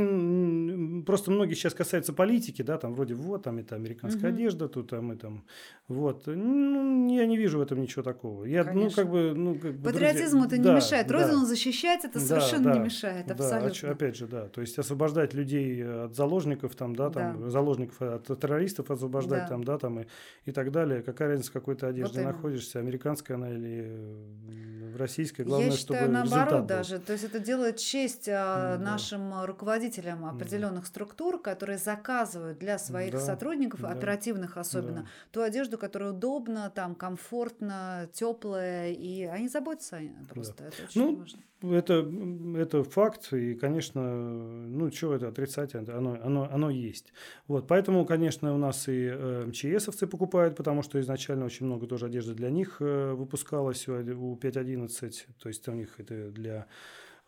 [1.05, 4.35] просто многие сейчас касаются политики, да, там вроде вот, там это американская Мгм.
[4.39, 5.45] одежда, тут там и там,
[5.89, 6.23] вот.
[6.27, 8.45] Ну, я не вижу в этом ничего такого.
[8.45, 9.03] Я, ну, Конечно.
[9.03, 11.07] как бы, ну, как бы, Патриотизму это друзья- не да, мешает.
[11.09, 11.15] да.
[11.15, 13.27] Родину защищать это Да, совершенно не да, мешает.
[13.27, 13.69] Да, абсолютно.
[13.69, 14.49] оч- опять же, да.
[14.49, 17.51] То есть освобождать людей от заложников, там, да, там, Да.
[17.51, 19.49] заложников от террористов освобождать, Да.
[19.49, 20.07] там, да, там и,
[20.45, 21.03] и так далее.
[21.03, 22.28] Какая разница, в какой ты одежде именно.
[22.33, 25.45] Находишься, американская она или э, российская.
[25.45, 26.99] Главное, Я считаю, чтобы наоборот даже.
[26.99, 28.85] То есть это делает честь а, да.
[28.85, 30.89] нашим руководителям определенных да.
[30.89, 33.21] структур, которые заказывают для своих да.
[33.21, 33.91] сотрудников, да.
[33.91, 35.07] оперативных особенно, да.
[35.31, 40.65] ту одежду, которая удобна, там, комфортно, теплая, и они заботятся просто.
[40.65, 40.69] Да.
[40.69, 41.39] Это очень ну, важно.
[41.61, 42.09] Это,
[42.57, 47.13] это факт, и, конечно, ну, чего это отрицать, оно, оно, оно есть.
[47.49, 52.07] Вот, поэтому, конечно, у нас и э, МЧСовцы покупают, потому что изначально очень много тоже
[52.07, 56.67] одежды для них э, выпускалось у 5.11 11, то есть у них это для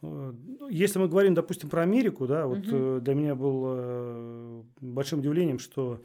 [0.03, 0.35] ну,
[0.71, 3.01] если мы говорим, допустим, про Америку, да, вот угу.
[3.01, 6.03] для меня было э, большим удивлением, что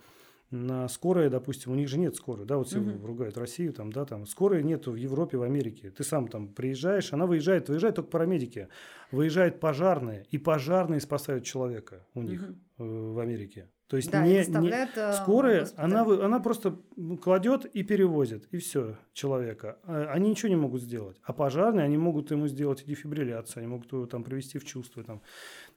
[0.51, 3.06] на скорой, допустим, у них же нет скорой, да, вот все угу.
[3.06, 7.14] ругают Россию, там, да, там, скорой нету в Европе, в Америке, ты сам там приезжаешь,
[7.14, 8.68] она выезжает, выезжает только парамедики,
[9.12, 12.43] выезжает пожарные, и пожарные спасают человека у них
[12.78, 13.14] угу.
[13.14, 17.83] в Америке, то есть Да, не, не- а, скорая, она, она просто ну, кладет и
[17.83, 19.77] перевозит, и все, человека.
[19.83, 21.17] А Они ничего не могут сделать.
[21.23, 25.03] А пожарные, они могут ему сделать и дефибрилляцию, они могут его там привести в чувство
[25.03, 25.21] там,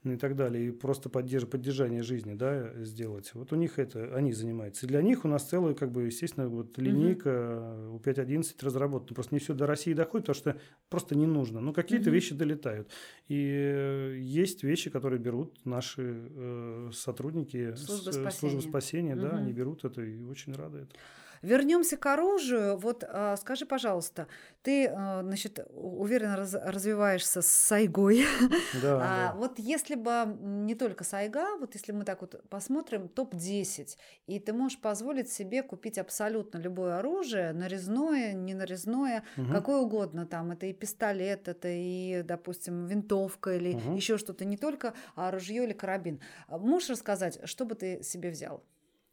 [0.04, 3.30] ну и так далее, и просто поддерж, поддержание жизни да, сделать.
[3.34, 4.86] Вот у них это, они занимаются.
[4.86, 9.14] И для них у нас целая, как бы, естественно, вот линейка у 5.11 разработана.
[9.14, 11.60] Просто не все до России доходит, потому что просто не нужно.
[11.60, 12.14] Но какие-то Мгм.
[12.14, 12.88] вещи долетают.
[13.28, 18.30] И э, есть вещи, которые берут наши э, сотрудники Службы с- э, спасения.
[18.52, 19.36] службы спасения, да, Мгм.
[19.38, 21.00] они берут это и очень рады этому.
[21.42, 22.76] Вернемся к оружию.
[22.76, 24.26] Вот а, скажи, пожалуйста,
[24.62, 28.24] ты, а, значит, уверенно раз- развиваешься с сайгой.
[28.82, 29.34] Да, А, да.
[29.38, 34.52] Вот если бы не только сайга, вот если мы так вот посмотрим топ-10, и ты
[34.52, 39.52] можешь позволить себе купить абсолютно любое оружие, нарезное, не нарезное, Мгм.
[39.52, 43.94] какое угодно, там это и пистолет, это и, допустим, винтовка или Мгм.
[43.94, 46.20] еще что-то, не только а ружье или карабин.
[46.48, 48.62] А Можешь рассказать, что бы ты себе взял?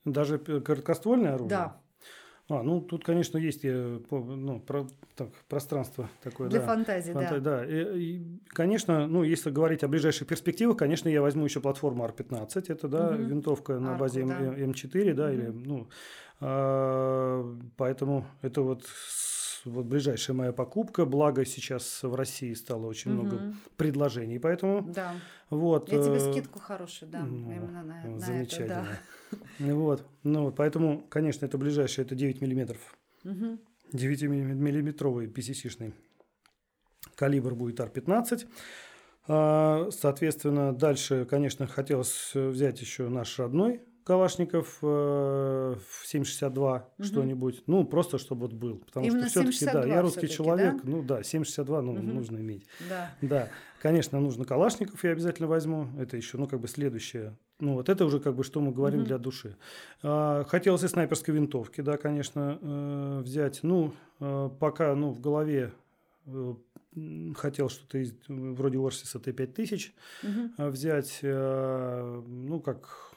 [0.03, 1.49] Даже короткоствольное оружие?
[1.49, 1.82] Да,
[2.47, 6.47] А, ну тут, конечно, есть э, ну, про- так, пространство такое.
[6.47, 6.65] для да.
[6.67, 7.57] фантазии, Фанта- да.
[7.61, 7.65] да.
[7.65, 12.65] И, и, конечно, ну, если говорить о ближайших перспективах, конечно, я возьму еще платформу R15.
[12.67, 13.27] Это, да, Мгм.
[13.27, 14.35] винтовка на Арку, базе М- да.
[14.59, 15.63] М4, да, или, Мгм.
[15.63, 15.87] ну,
[16.39, 18.83] а, поэтому это вот,
[19.66, 21.05] вот ближайшая моя покупка.
[21.05, 23.57] Благо сейчас в России стало очень много Мгм.
[23.78, 25.13] предложений, поэтому Да.
[25.49, 25.91] вот.
[25.91, 28.88] Я тебе э, скидку хорошую дам ну, именно на, на это, Замечательно.
[29.32, 29.38] да.
[29.74, 30.05] Вот.
[30.24, 32.95] Ну, поэтому, конечно, это ближайшее, это 9 миллиметров.
[33.24, 33.59] Мгм.
[33.93, 35.93] 9-миллиметровый PCC-шный
[37.16, 38.47] калибр будет Ар-15.
[39.28, 47.03] А, соответственно, дальше, конечно, хотелось взять еще наш родной Калашников э, в 762 угу.
[47.03, 47.64] что-нибудь.
[47.66, 48.78] Ну, просто чтобы вот был.
[48.78, 50.82] Потому Именно что все-таки, да, я русский человек, да?
[50.84, 52.01] ну да, 762 ну, угу.
[52.01, 52.68] нужно иметь.
[52.88, 53.12] Да.
[53.22, 53.49] да.
[53.82, 55.88] Конечно, нужно Калашников, я обязательно возьму.
[55.99, 57.36] Это еще, ну, как бы следующее.
[57.60, 59.08] Ну, вот это уже как бы что мы говорим угу.
[59.08, 59.58] для души.
[60.03, 63.62] А, хотелось и снайперской винтовки, да, конечно, э, взять.
[63.64, 65.72] Ну, э, пока, ну, в голове
[66.28, 66.53] э,
[67.36, 69.91] хотел что-то из, вроде Орсиса Т-5000
[70.22, 70.70] угу.
[70.70, 73.14] взять, э, ну, как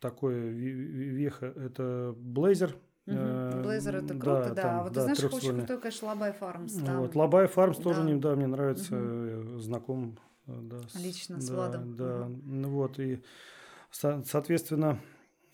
[0.00, 2.76] такое веха, это Блейзер.
[3.06, 4.54] Блейзер это круто, да.
[4.54, 4.62] да.
[4.62, 6.72] Там, а вот да, ты знаешь, очень крутой, конечно, Лабай Фармс.
[6.74, 7.00] Там.
[7.00, 7.82] Вот, Лабай Фармс да.
[7.82, 9.58] тоже, да, мне нравится, угу.
[9.58, 10.18] знаком.
[10.46, 11.96] Да, Лично с да, Владом.
[11.96, 12.40] Да, угу.
[12.44, 13.22] ну вот, и,
[13.90, 14.98] соответственно,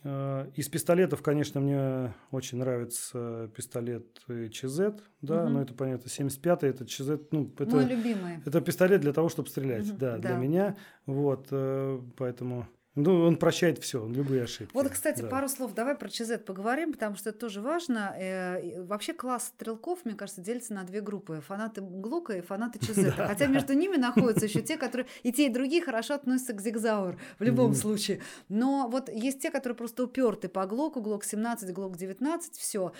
[0.04, 4.06] э, из пистолетов, конечно, мне очень нравится пистолет
[4.50, 5.50] ЧЗ, да, угу.
[5.50, 8.38] но это понятно, 75-й, это ЧЗ, ну, это, Мой любимый.
[8.44, 12.66] Это пистолет для того, чтобы стрелять, угу, да, да, для меня, вот, э, поэтому
[12.96, 14.74] ну, он прощает все, любые ошибки.
[14.74, 15.28] Вот, кстати, да.
[15.28, 18.14] пару слов давай про ЧЗ поговорим, потому что это тоже важно.
[18.18, 21.42] Э, вообще класс стрелков, мне кажется, делится на две группы.
[21.46, 23.12] Фанаты Глока и фанаты ЧЗ.
[23.16, 27.18] Хотя между ними находятся еще те, которые и те, и другие хорошо относятся к Зигзауэр
[27.38, 28.22] в любом случае.
[28.48, 32.92] Но вот есть те, которые просто уперты по Глоку, Глок 17, Глок 19, все.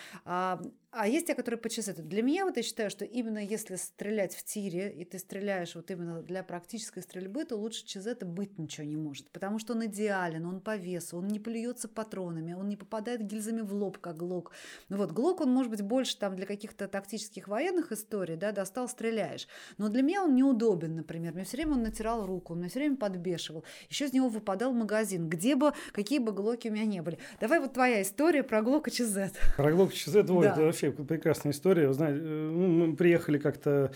[0.99, 1.93] А есть те, которые по часу.
[1.99, 5.91] Для меня вот я считаю, что именно если стрелять в тире, и ты стреляешь вот
[5.91, 9.29] именно для практической стрельбы, то лучше чизета быть ничего не может.
[9.29, 13.61] Потому что он идеален, он по весу, он не плюется патронами, он не попадает гильзами
[13.61, 14.53] в лоб, как глок.
[14.89, 18.89] Ну вот глок, он может быть больше там для каких-то тактических военных историй, да, достал,
[18.89, 19.49] стреляешь.
[19.77, 21.35] Но для меня он неудобен, например.
[21.35, 23.65] Мне все время он натирал руку, он меня все время подбешивал.
[23.91, 27.19] Еще из него выпадал магазин, где бы, какие бы глоки у меня не были.
[27.39, 29.35] Давай вот твоя история про глок и чизет.
[29.59, 30.53] Про глок и чизет, да.
[30.53, 31.89] это вообще вообще прекрасная история.
[31.89, 33.93] Вы знаете, э, ну, мы приехали как-то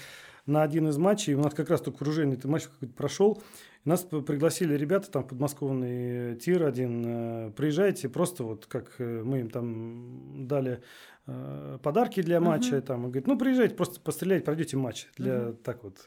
[0.46, 3.42] на один из матчей, у нас как раз только кружение этот матч какой-то прошел.
[3.84, 9.50] Нас пригласили ребята, там подмосковный тир один, э, приезжайте, просто вот как э, мы им
[9.50, 10.82] там дали
[11.84, 12.80] подарки для матча, uh-huh.
[12.80, 15.56] там, и говорит, ну приезжайте, просто пострелять, пройдете матч для uh-huh.
[15.62, 16.04] так вот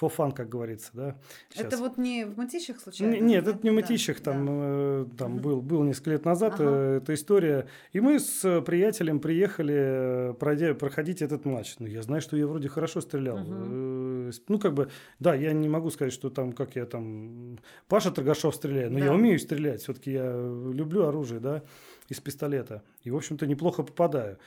[0.00, 1.16] for fun, как говорится, да.
[1.50, 1.66] Сейчас.
[1.66, 3.16] Это вот не в Мытищах случайно?
[3.20, 4.52] Нет, это не в Мытищах, да, там, да.
[4.54, 5.40] Э, там угу.
[5.40, 6.64] был, был несколько лет назад ага.
[6.64, 7.66] э, эта история.
[7.92, 11.76] И мы с приятелем приехали э, пройдя, проходить этот матч.
[11.78, 13.38] Ну, я знаю, что я вроде хорошо стрелял.
[13.38, 14.32] Угу.
[14.48, 18.54] Ну, как бы, да, я не могу сказать, что там, как я там, Паша Торгашов
[18.54, 19.06] стреляет, но да.
[19.06, 19.82] я умею стрелять.
[19.82, 21.62] Все-таки я люблю оружие, да,
[22.08, 22.82] из пистолета.
[23.04, 24.38] И, в общем-то, неплохо попадаю.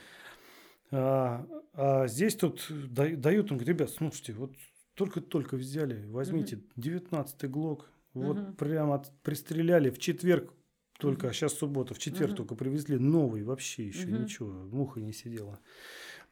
[0.90, 1.44] А,
[1.74, 4.52] а здесь тут дают, он говорит, ребят, слушайте, вот
[4.94, 8.52] только-только взяли, возьмите, 19-й ГЛОК, вот угу.
[8.54, 10.52] прямо от, пристреляли в четверг
[10.98, 11.30] только, угу.
[11.30, 12.36] а сейчас суббота, в четверг угу.
[12.38, 14.16] только привезли новый, вообще еще угу.
[14.16, 15.58] ничего, муха не сидела.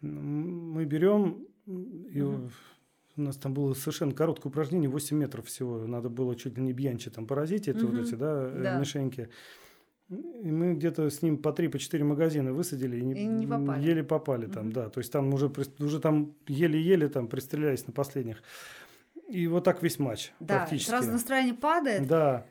[0.00, 2.50] Мы берем, и угу.
[3.16, 6.72] у нас там было совершенно короткое упражнение, 8 метров всего, надо было чуть ли не
[6.72, 7.96] бьянчи там поразить, это угу.
[7.96, 8.78] вот эти, да, да.
[8.78, 9.28] мишеньки.
[10.42, 13.82] И мы где-то с ним по три, по четыре магазина высадили и, и не попали.
[13.82, 14.74] еле попали там, угу.
[14.74, 14.88] да.
[14.90, 18.42] То есть там уже, уже там еле-еле там пристрелялись на последних.
[19.28, 20.90] И вот так весь матч да, практически.
[20.90, 22.06] сразу настроение падает.
[22.06, 22.46] Да.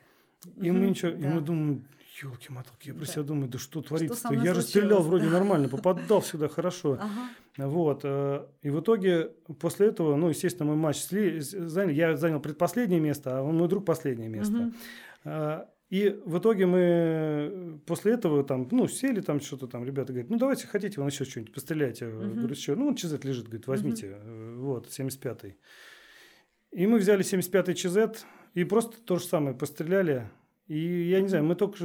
[0.56, 1.18] И угу, мы ничего, да.
[1.18, 1.84] и мы думаем,
[2.20, 3.12] елки-моталки, я про да.
[3.12, 4.34] себя думаю, да что творится-то?
[4.34, 6.98] Я же стрелял вроде нормально, попадал всегда хорошо.
[7.00, 7.68] Ага.
[7.68, 8.00] Вот.
[8.04, 13.00] Э, и в итоге после этого, ну, естественно, мы матч сли, заняли, я занял предпоследнее
[13.00, 14.72] место, а мой друг последнее место.
[15.24, 15.66] Угу.
[15.92, 20.38] И в итоге мы после этого там, ну, сели там что-то там, ребята говорят, ну,
[20.38, 22.06] давайте, хотите, вон еще что-нибудь постреляйте.
[22.06, 22.34] Uh-huh.
[22.34, 22.76] Говорю, что?
[22.76, 24.56] Ну, ЧЗ лежит, говорит, возьмите, uh-huh.
[24.56, 25.58] вот, 75-й.
[26.70, 28.24] И мы взяли 75-й ЧЗ
[28.54, 30.30] и просто то же самое постреляли.
[30.66, 31.84] И я не знаю, мы только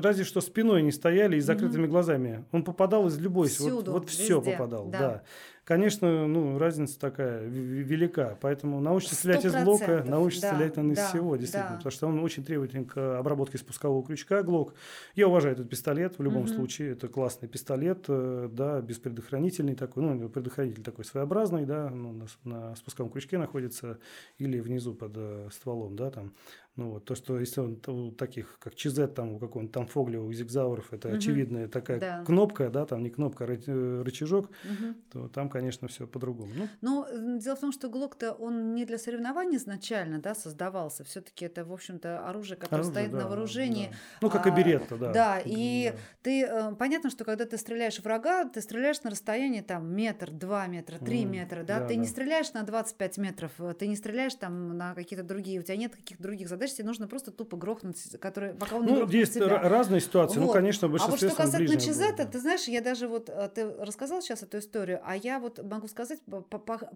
[0.00, 1.88] разве что спиной не стояли и закрытыми mm-hmm.
[1.88, 2.44] глазами.
[2.52, 4.98] Он попадал из любой, Всюду, вот, вот все попадал, да.
[4.98, 5.22] да.
[5.68, 8.38] Конечно, ну, разница такая велика.
[8.40, 11.72] Поэтому научиться стрелять из блока, научиться да, стрелять наверное, да, из всего, действительно.
[11.72, 11.76] Да.
[11.76, 14.72] Потому что он очень требователен к обработке спускового крючка глок.
[15.14, 16.48] Я уважаю этот пистолет в любом угу.
[16.48, 16.92] случае.
[16.92, 20.04] Это классный пистолет, э, да, без предохранительный такой.
[20.04, 23.98] Ну, предохранитель такой своеобразный, да, ну, на, на спусковом крючке находится
[24.38, 26.32] или внизу под э, стволом, да, там.
[26.78, 30.20] Ну, вот, то, что если он у таких, как ЧЗ, там, у какого-нибудь там Фогля,
[30.20, 31.16] у Зигзауров, это угу.
[31.16, 32.24] очевидная такая да.
[32.24, 34.94] кнопка, да, там не кнопка, а э, рычажок, угу.
[35.10, 36.52] то там, конечно, все по-другому.
[36.54, 41.02] Ну, Но дело в том, что Глок-то он не для соревнований изначально да, создавался.
[41.02, 43.88] Все-таки это, в общем-то, оружие, которое оружие, стоит да, на вооружении.
[43.88, 43.96] Да.
[44.22, 45.12] Ну, как и беретта, да.
[45.12, 45.98] Да, и да.
[46.22, 50.68] ты, э, понятно, что когда ты стреляешь врага, ты стреляешь на расстоянии там метр, два
[50.68, 51.80] метра, три mm, метра, да?
[51.80, 52.00] да ты да.
[52.00, 55.76] не стреляешь на 25 метров, э, ты не стреляешь там на какие-то другие, у тебя
[55.76, 59.36] нет каких-то других задач, тебе нужно просто тупо грохнуть, который, пока он не Ну, здесь
[59.36, 60.48] разные ситуации, ну, вот.
[60.48, 63.70] ну, конечно, в А вот что касательно ЧЗ, ты знаешь, я даже вот, э, ты
[63.78, 66.20] рассказал сейчас эту историю, а я вот могу сказать,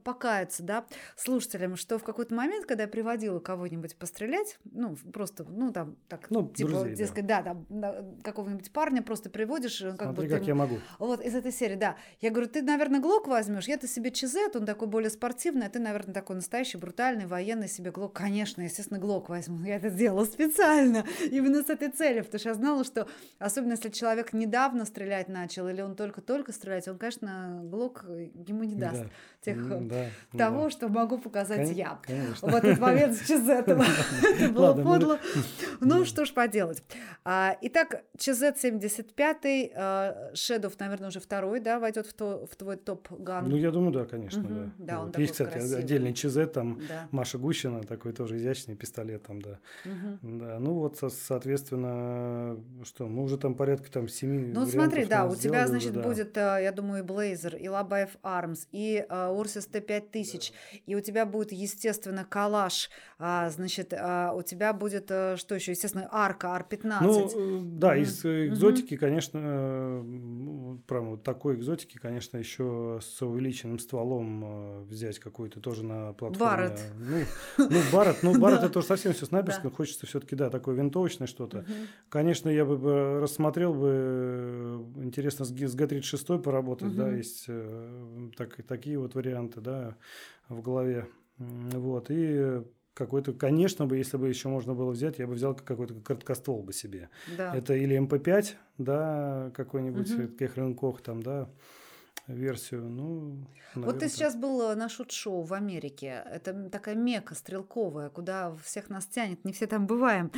[0.04, 0.84] покаяться, да,
[1.16, 6.30] слушателям, что в какой-то момент, когда я приводила кого-нибудь пострелять, ну, просто, ну, там, так,
[6.30, 7.66] ну, типа, друзей, дескать, да, да там,
[8.22, 10.78] какого-нибудь парня просто приводишь, как Смотри, бы как ты, я могу.
[10.98, 11.96] Вот, из этой серии, да.
[12.20, 15.78] Я говорю, ты, наверное, Глок возьмешь, я-то себе ЧЗ, он такой более спортивный, а ты,
[15.78, 18.12] наверное, такой настоящий, брутальный, военный себе Глок.
[18.12, 19.61] Конечно, естественно, Глок возьму.
[19.64, 23.06] Я это сделала специально, именно с этой целью, потому что я знала, что,
[23.38, 28.74] особенно если человек недавно стрелять начал, или он только-только стрелять, он, конечно, Глок ему не
[28.74, 29.08] даст Да.
[29.40, 30.06] тех, да,
[30.36, 30.70] того, да.
[30.70, 31.98] что могу показать Кон- я.
[32.02, 32.48] Конечно.
[32.48, 33.84] В этот момент ЧЗ этого.
[34.22, 35.18] Это было подло.
[35.80, 36.82] Ну, что ж поделать.
[37.24, 43.48] А, Итак, ЧЗ-75, а, Шедов, наверное, уже второй, да, войдет в твой топ-ган.
[43.48, 45.10] Ну, я думаю, да, конечно, да.
[45.16, 46.80] Есть, кстати, отдельный ЧЗ, там.
[47.10, 49.51] Маша Гущина, такой тоже изящный пистолет там, да.
[49.84, 50.38] Мгм.
[50.38, 55.26] Да, ну вот, со- соответственно, что, мы уже там порядка там семи Ну, смотри, да,
[55.26, 56.09] у тебя, значит, уже, да.
[56.09, 60.53] будет, а, я думаю, и Блейзер, и Лабаев Армс, и Урсис Т-5000,
[60.86, 66.55] и у тебя будет, естественно, Калаш, значит, а, у тебя будет, что еще, естественно, Арка,
[66.55, 67.03] Ар-15.
[67.03, 68.03] Ну, э, да, Мгм.
[68.03, 74.44] из э, экзотики, конечно, э, м, прям вот такой экзотики, конечно, еще с увеличенным стволом
[74.44, 76.68] э, взять какой-то тоже на платформе.
[76.68, 76.80] Барретт.
[76.98, 78.66] Ну, ну Барретт, ну, Барретт Да.
[78.68, 79.76] это уже совсем все снайперское, Да.
[79.76, 81.58] хочется все-таки, да, такое винтовочное что-то.
[81.58, 81.72] Мгм.
[82.10, 87.16] Конечно, я бы рассмотрел бы, э, интересно, с Г- с Г-36 поработать, да, Мгм.
[87.16, 89.96] есть э, так, такие вот варианты, да,
[90.48, 91.06] в голове.
[91.38, 92.62] Вот, и
[92.94, 96.74] какой-то, конечно бы, если бы еще можно было взять, я бы взял какой-то короткоствол бы
[96.74, 97.08] себе.
[97.38, 97.56] Да.
[97.56, 100.22] Это или MP5, да, какой-нибудь Мгм.
[100.24, 101.48] э, Heckler Koch там, да,
[102.26, 102.88] версию.
[102.88, 104.14] Ну, Вот наверное, ты так.
[104.14, 106.24] сейчас был э, на SHOT Show в Америке.
[106.30, 110.30] Это такая мека стрелковая, куда всех нас тянет, не все там бываем.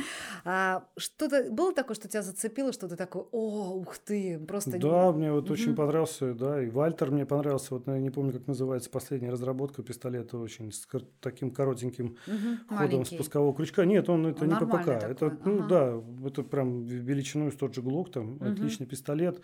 [0.43, 4.77] А, что-то было такое, что тебя зацепило, что ты такой, о, ух ты, просто...
[4.77, 5.75] Да, мне вот очень Мгм.
[5.75, 10.37] понравился, да, и Вальтер мне понравился, вот я не помню, как называется последняя разработка пистолета,
[10.37, 10.87] очень с
[11.19, 13.15] таким коротеньким Мгм, ходом маленький.
[13.15, 13.85] спускового крючка.
[13.85, 15.67] Нет, он это Он не КПК, нормальный это, такой, ну ага.
[15.67, 18.55] да, это прям величиной с тот же Глок, там, Мгм.
[18.55, 19.41] отличный пистолет.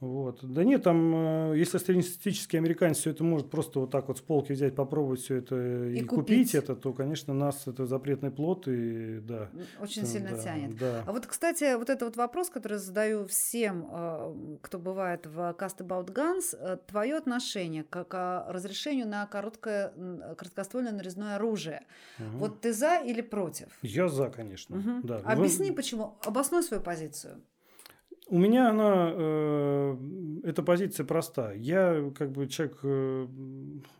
[0.00, 0.40] Вот.
[0.42, 4.20] Да нет, там, э, если среднестатистический американец все это может просто вот так вот с
[4.20, 6.54] полки взять, попробовать все это и, И купить купить.
[6.54, 9.48] это, то, конечно, нас это запретный плод, и да.
[9.80, 10.76] Очень э, сильно да, тянет.
[10.76, 11.02] Да.
[11.06, 15.78] А вот, кстати, вот это вот вопрос, который задаю всем, э, кто бывает в Cast
[15.78, 21.86] About Guns, твое отношение к, к разрешению на короткое, м, короткоствольное нарезное оружие.
[22.18, 22.38] Мгм.
[22.38, 23.68] Вот ты за или против?
[23.80, 24.76] Я за, конечно.
[24.76, 25.00] Мгм.
[25.04, 25.18] Да.
[25.20, 26.18] Вы- Объясни, почему.
[26.26, 27.40] Обоснуй свою позицию.
[28.28, 29.96] У меня она, э,
[30.42, 31.52] эта позиция проста.
[31.52, 33.26] Я как бы человек э,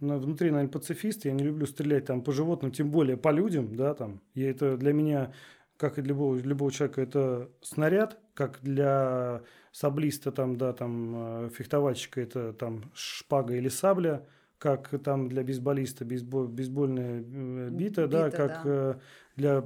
[0.00, 1.24] внутри, наверное, пацифист.
[1.24, 4.20] Я не люблю стрелять там по животным, тем более по людям, да, там.
[4.34, 5.32] Я это для меня,
[5.76, 11.50] как и для любого, любого человека, это снаряд, как для саблиста, там, да, там, э,
[11.50, 14.26] фехтовальщика, это там шпага или сабля,
[14.58, 18.62] как там для бейсболиста бейсбол, бейсбольная э, бита, да, Бита, как да.
[18.64, 18.94] э,
[19.36, 19.64] для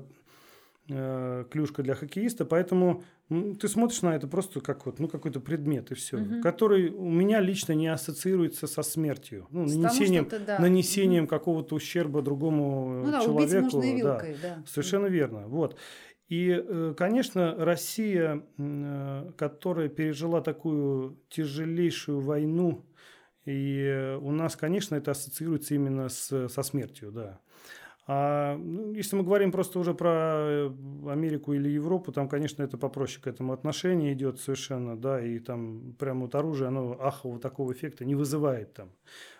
[0.91, 5.91] э, клюшка для хоккеиста, поэтому ты смотришь на это просто как вот, ну, какой-то предмет
[5.93, 6.43] и все, Мгм.
[6.43, 10.59] который у меня лично не ассоциируется со смертью, ну, нанесением, да.
[10.59, 13.43] нанесением какого-то ущерба другому Ну да, человеку.
[13.43, 14.15] убить можно и да.
[14.15, 14.63] вилкой, да.
[14.67, 15.47] Совершенно верно.
[15.49, 15.77] Вот.
[16.29, 22.85] И, э, конечно, Россия, э, которая пережила такую тяжелейшую войну,
[23.45, 27.41] и э, у нас, конечно, это ассоциируется именно с, со смертью, да.
[28.13, 30.71] А ну, если мы говорим просто уже про э,
[31.07, 35.95] Америку или Европу, там, конечно, это попроще к этому отношение идет совершенно, да, и там
[35.97, 38.91] прямо вот оружие, оно ахового такого эффекта не вызывает там,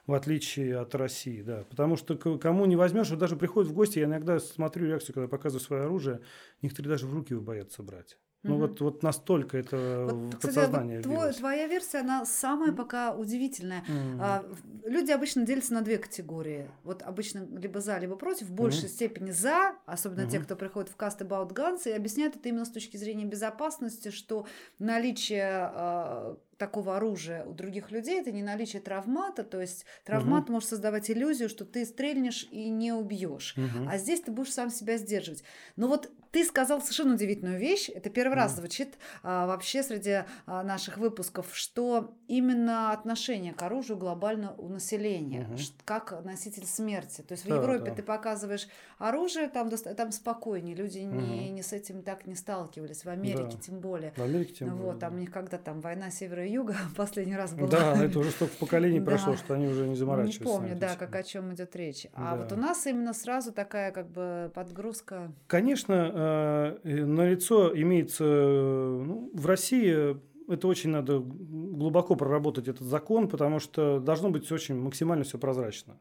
[0.07, 1.65] в отличие от России, да.
[1.69, 5.27] Потому что кому не возьмешь, вот даже приходят в гости, я иногда смотрю реакцию, когда
[5.27, 6.21] показываю свое оружие,
[6.63, 8.19] некоторые даже в руки его боятся брать.
[8.43, 8.61] Ну Мгм.
[8.61, 13.85] вот, вот настолько это Вот, кстати, подсознание вот твой- твоя версия, она самая пока удивительная.
[13.87, 14.19] М.
[14.19, 14.45] А,
[14.87, 16.71] люди обычно делятся на две категории.
[16.83, 18.47] Вот обычно либо за, либо против.
[18.47, 20.47] В большей степени за, особенно те, Мгм.
[20.47, 24.47] кто приходит в каст About Guns, и объясняют это именно с точки зрения безопасности, что
[24.79, 30.69] наличие а, такого оружия у других людей это не наличие травмата, то есть травмат может
[30.69, 33.55] создавать иллюзию, что ты стрельнешь и не убьешь.
[33.57, 33.89] Мгм.
[33.89, 35.43] А здесь ты будешь сам себя сдерживать.
[35.77, 37.89] Но вот ты сказал совершенно удивительную вещь.
[37.89, 38.59] Это первый раз Мгм.
[38.61, 45.49] звучит а, вообще среди а, наших выпусков, что именно отношение к оружию глобально у населения,
[45.57, 47.23] ш- как носитель смерти.
[47.23, 47.97] То есть в Да, Европе да.
[47.97, 51.07] ты показываешь оружие, там, там спокойнее, люди не,
[51.47, 51.55] Мгм.
[51.55, 53.05] не с этим так не сталкивались.
[53.05, 53.59] В Америке Да.
[53.61, 54.13] тем более.
[54.13, 55.17] В Америке тем Ну более, вот, там да.
[55.17, 57.69] у них когда там война севера юга последний раз была.
[57.69, 60.45] Да, это уже столько поколений прошло, что они уже не Не заморачиваются.
[60.45, 62.07] на помню, эту да, как о чем идет речь.
[62.15, 65.33] А вот у нас именно сразу такая как бы подгрузка.
[65.47, 70.17] Конечно, э, э, налицо имеется, э, ну, в России
[70.51, 76.01] это очень надо глубоко проработать этот закон, потому что должно быть очень максимально все прозрачно.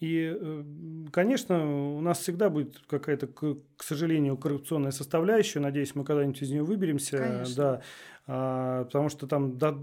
[0.00, 0.64] И, э,
[1.12, 5.60] конечно, у нас всегда будет какая-то, к сожалению, коррупционная составляющая.
[5.60, 7.18] Надеюсь, мы когда-нибудь из нее выберемся.
[7.18, 7.54] Конечно.
[7.56, 7.82] Да.
[8.26, 9.76] А, потому что там да,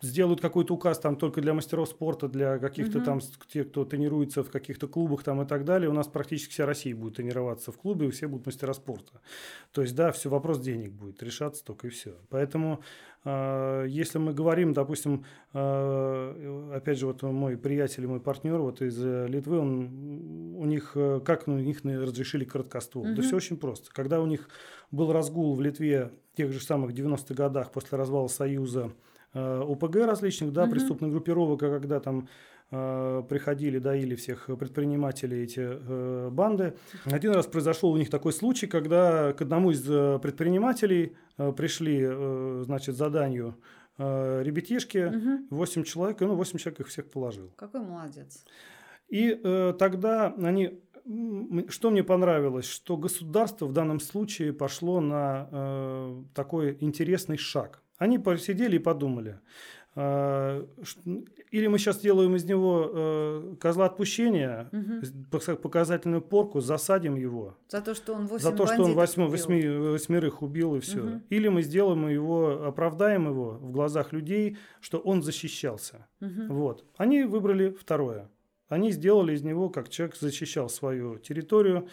[0.00, 3.04] сделают какой-то указ там только для мастеров спорта, для каких-то угу.
[3.04, 5.90] там тех, кто тренируется в каких-то клубах там и так далее.
[5.90, 9.20] У нас практически вся Россия будет тренироваться в клубе, и все будут мастера спорта.
[9.72, 12.14] То есть, да, все вопрос денег будет решаться только и все.
[12.28, 12.80] Поэтому
[13.24, 19.58] если мы говорим, допустим, а, опять же, вот мой приятель, мой партнер вот из Литвы,
[19.58, 23.04] он, у них, э, как у них разрешили короткоствол?
[23.04, 23.14] Угу.
[23.16, 23.90] Да все очень просто.
[23.92, 24.48] Когда у них
[24.90, 28.92] был разгул в Литве в тех же самых 90-х годах после развала Союза
[29.34, 30.72] э, ОПГ различных, да, угу.
[30.72, 32.26] преступных группировок, а когда там э,
[32.70, 36.74] приходили, доили всех предпринимателей эти э, банды.
[37.04, 42.00] Один раз произошел у них такой случай, когда к одному из э, предпринимателей э, пришли,
[42.02, 43.56] э, значит, заданию
[43.98, 45.56] э, ребятишки, угу.
[45.56, 47.50] 8 человек, и ну, 8 человек их всех положил.
[47.56, 48.44] Какой молодец.
[49.08, 50.80] И э, тогда они
[51.68, 57.82] что мне понравилось, что государство в данном случае пошло на э, такой интересный шаг.
[57.98, 59.40] Они посидели и подумали,
[59.96, 60.66] э,
[61.50, 65.56] или мы сейчас делаем из него э, козла отпущения, угу.
[65.56, 67.56] показательную порку, засадим его.
[67.68, 71.00] За то, что он восемь За то, что он восьми, восьми, восьмерых убил и все.
[71.00, 71.22] Угу.
[71.30, 76.06] Или мы сделаем его, оправдаем его в глазах людей, что он защищался.
[76.20, 76.54] Угу.
[76.54, 76.84] Вот.
[76.96, 78.30] Они выбрали второе.
[78.68, 81.88] Они сделали из него, как человек защищал свою территорию,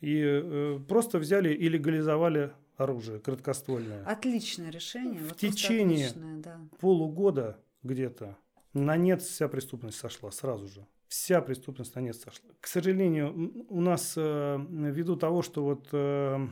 [0.00, 4.04] и э, просто взяли и легализовали оружие краткоствольное.
[4.04, 5.20] Отличное решение.
[5.20, 6.60] В вот течение да.
[6.78, 8.36] полугода где-то
[8.72, 10.86] на нет вся преступность сошла сразу же.
[11.08, 12.50] Вся преступность на нет сошла.
[12.60, 16.46] К сожалению, у нас э, ввиду того, что вот э,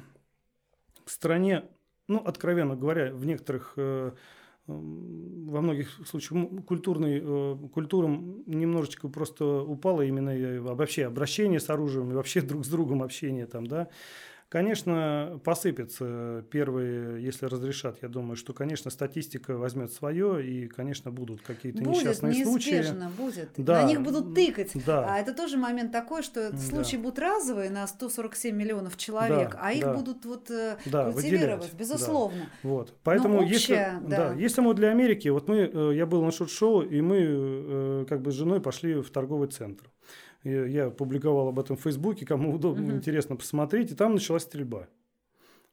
[1.04, 1.64] в стране,
[2.08, 4.12] ну, откровенно говоря, в некоторых э,
[4.66, 12.40] во многих случаях культурный, культурам немножечко просто упало именно вообще обращение с оружием и вообще
[12.42, 13.88] друг с другом общение там, да.
[14.48, 21.42] Конечно, посыпется первые, если разрешат, я думаю, что, конечно, статистика возьмет свое, и, конечно, будут
[21.42, 22.84] какие-то будет, несчастные случаи.
[23.18, 23.50] будет.
[23.56, 23.82] Да.
[23.82, 24.70] На них будут тыкать.
[24.86, 25.14] Да.
[25.14, 26.58] А это тоже момент такой, что да.
[26.58, 29.94] случаи будут разовые на 147 миллионов человек, да, а их да.
[29.94, 31.74] будут вот э, да, культивировать, выделять.
[31.74, 32.38] безусловно.
[32.62, 32.68] Да.
[32.68, 32.94] Вот.
[33.02, 33.74] Поэтому, общая, если,
[34.08, 34.16] да.
[34.16, 38.06] Да, если мы для Америки, вот мы, э, я был на шот-шоу, и мы э,
[38.08, 39.90] как бы с женой пошли в торговый центр.
[40.46, 42.96] Я публиковал об этом в Фейсбуке, кому удобно, угу.
[42.96, 43.92] интересно посмотреть.
[43.92, 44.88] И там началась стрельба.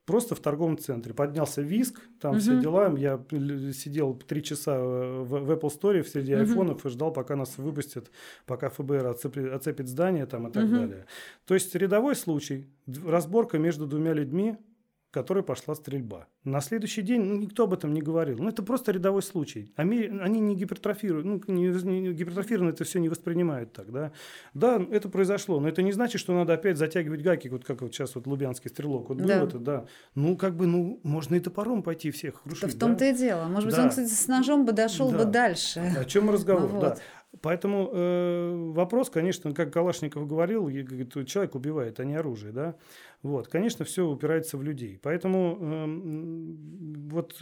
[0.05, 1.13] Просто в торговом центре.
[1.13, 2.39] Поднялся виск, там угу.
[2.39, 2.93] все дела.
[2.97, 3.23] Я
[3.71, 6.41] сидел три часа в, в Apple Store среди угу.
[6.41, 8.11] айфонов и ждал, пока нас выпустят,
[8.45, 10.75] пока ФБР оцепит, оцепит здание там, и так угу.
[10.75, 11.05] далее.
[11.45, 12.67] То есть рядовой случай,
[13.05, 14.57] разборка между двумя людьми,
[15.13, 16.27] которой пошла стрельба.
[16.43, 18.39] На следующий день ну, никто об этом не говорил.
[18.39, 19.71] Ну, это просто рядовой случай.
[19.75, 24.11] Они, они не гипертрофируют, ну, не, не гипертрофированно это все не воспринимают так, да.
[24.55, 27.93] Да, это произошло, но это не значит, что надо опять затягивать гайки, вот как вот
[27.93, 29.09] сейчас вот Лубянский стрелок.
[29.09, 29.39] Вот да.
[29.39, 29.85] был это, да.
[30.15, 32.63] Ну, как бы, ну, можно и топором пойти всех крушить.
[32.63, 33.09] Да в том-то да?
[33.11, 33.45] и дело.
[33.45, 33.83] Может быть, да.
[33.83, 35.19] он, кстати, с ножом бы дошел да.
[35.19, 35.79] бы дальше.
[35.95, 36.81] О чем разговор, ну, вот.
[36.81, 36.97] да.
[37.41, 42.75] Поэтому э, вопрос, конечно, как Калашников говорил, говорит, человек убивает, а не оружие, да.
[43.21, 44.99] Вот, конечно, все упирается в людей.
[45.01, 45.85] Поэтому э,
[47.09, 47.41] вот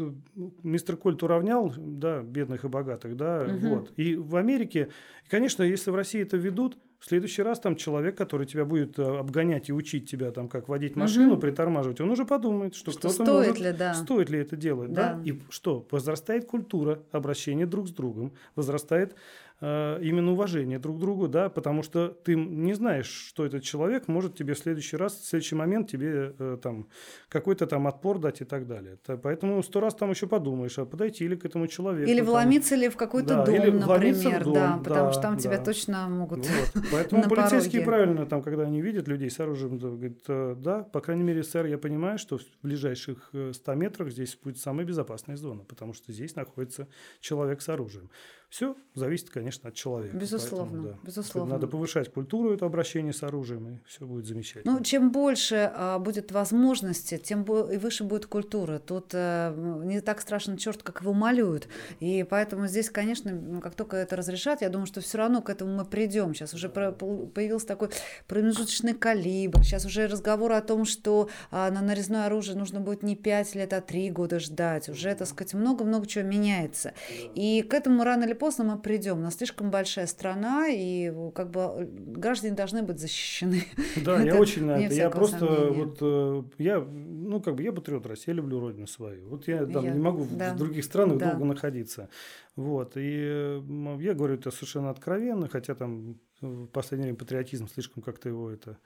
[0.64, 3.68] мистер Кольт уравнял, да, бедных и богатых, да, угу.
[3.68, 3.94] вот.
[3.98, 4.90] И в Америке,
[5.30, 9.04] конечно, если в России это ведут, в следующий раз там человек, который тебя будет э,
[9.04, 11.42] обгонять и учить тебя там, как водить машину, угу.
[11.42, 13.94] притормаживать, он уже подумает, что, что кто-то стоит может, ли, да.
[13.96, 15.16] стоит ли это делать, да.
[15.16, 19.16] да, и что возрастает культура обращения друг с другом, возрастает
[19.62, 24.36] именно уважение друг к другу, да, потому что ты не знаешь, что этот человек может
[24.36, 26.88] тебе в следующий раз, в следующий момент тебе э, там
[27.30, 28.98] какой-то там отпор дать и так далее.
[29.22, 32.10] Поэтому сто раз там еще подумаешь, а подойти ли к этому человеку.
[32.10, 35.42] Или вломиться ли в какой-то да, дом, например, дом, да, потому да, что там да.
[35.42, 36.84] тебя точно могут вот.
[36.92, 41.24] Поэтому полицейские правильно, там, когда они видят людей с оружием, говорят, «Э, да, по крайней
[41.24, 45.94] мере, сэр, я понимаю, что в ближайших 100 метрах здесь будет самая безопасная зона, потому
[45.94, 46.88] что здесь находится
[47.20, 48.10] человек с оружием.
[48.52, 50.18] Все зависит, конечно, от человека.
[50.18, 51.54] Безусловно, Поэтому, да, безусловно.
[51.54, 54.74] Надо повышать культуру это обращение с оружием, и все будет замечательно.
[54.74, 58.80] Ну, чем больше а, будет возможности, тем и выше будет культура.
[58.80, 61.70] Тут а, не так страшно черт, как его малюют.
[62.02, 65.50] И поэтому здесь, конечно, ну, как только это разрешат, я думаю, что все равно к
[65.50, 66.36] этому мы придем.
[66.36, 67.92] Сейчас уже про, появился такой
[68.28, 69.64] промежуточный калибр.
[69.64, 73.72] Сейчас уже разговор о том, что а, на нарезное оружие нужно будет не 5 лет,
[73.72, 74.90] а 3 года ждать.
[74.90, 76.94] Уже, так сказать, много-много чего меняется.
[77.34, 79.20] И к этому рано или поздно мы придем.
[79.20, 83.64] У нас слишком большая страна, и как бы э, граждане должны быть защищены.
[84.04, 84.96] Да, я очень на это.
[84.96, 89.30] Я просто вот э, я ну как бы я патриот России, я люблю родину свою.
[89.30, 92.10] Вот я там не могу в других странах долго находиться.
[92.56, 93.62] Вот и
[94.00, 98.78] я говорю это совершенно откровенно, хотя там в последнее время патриотизм слишком как-то его это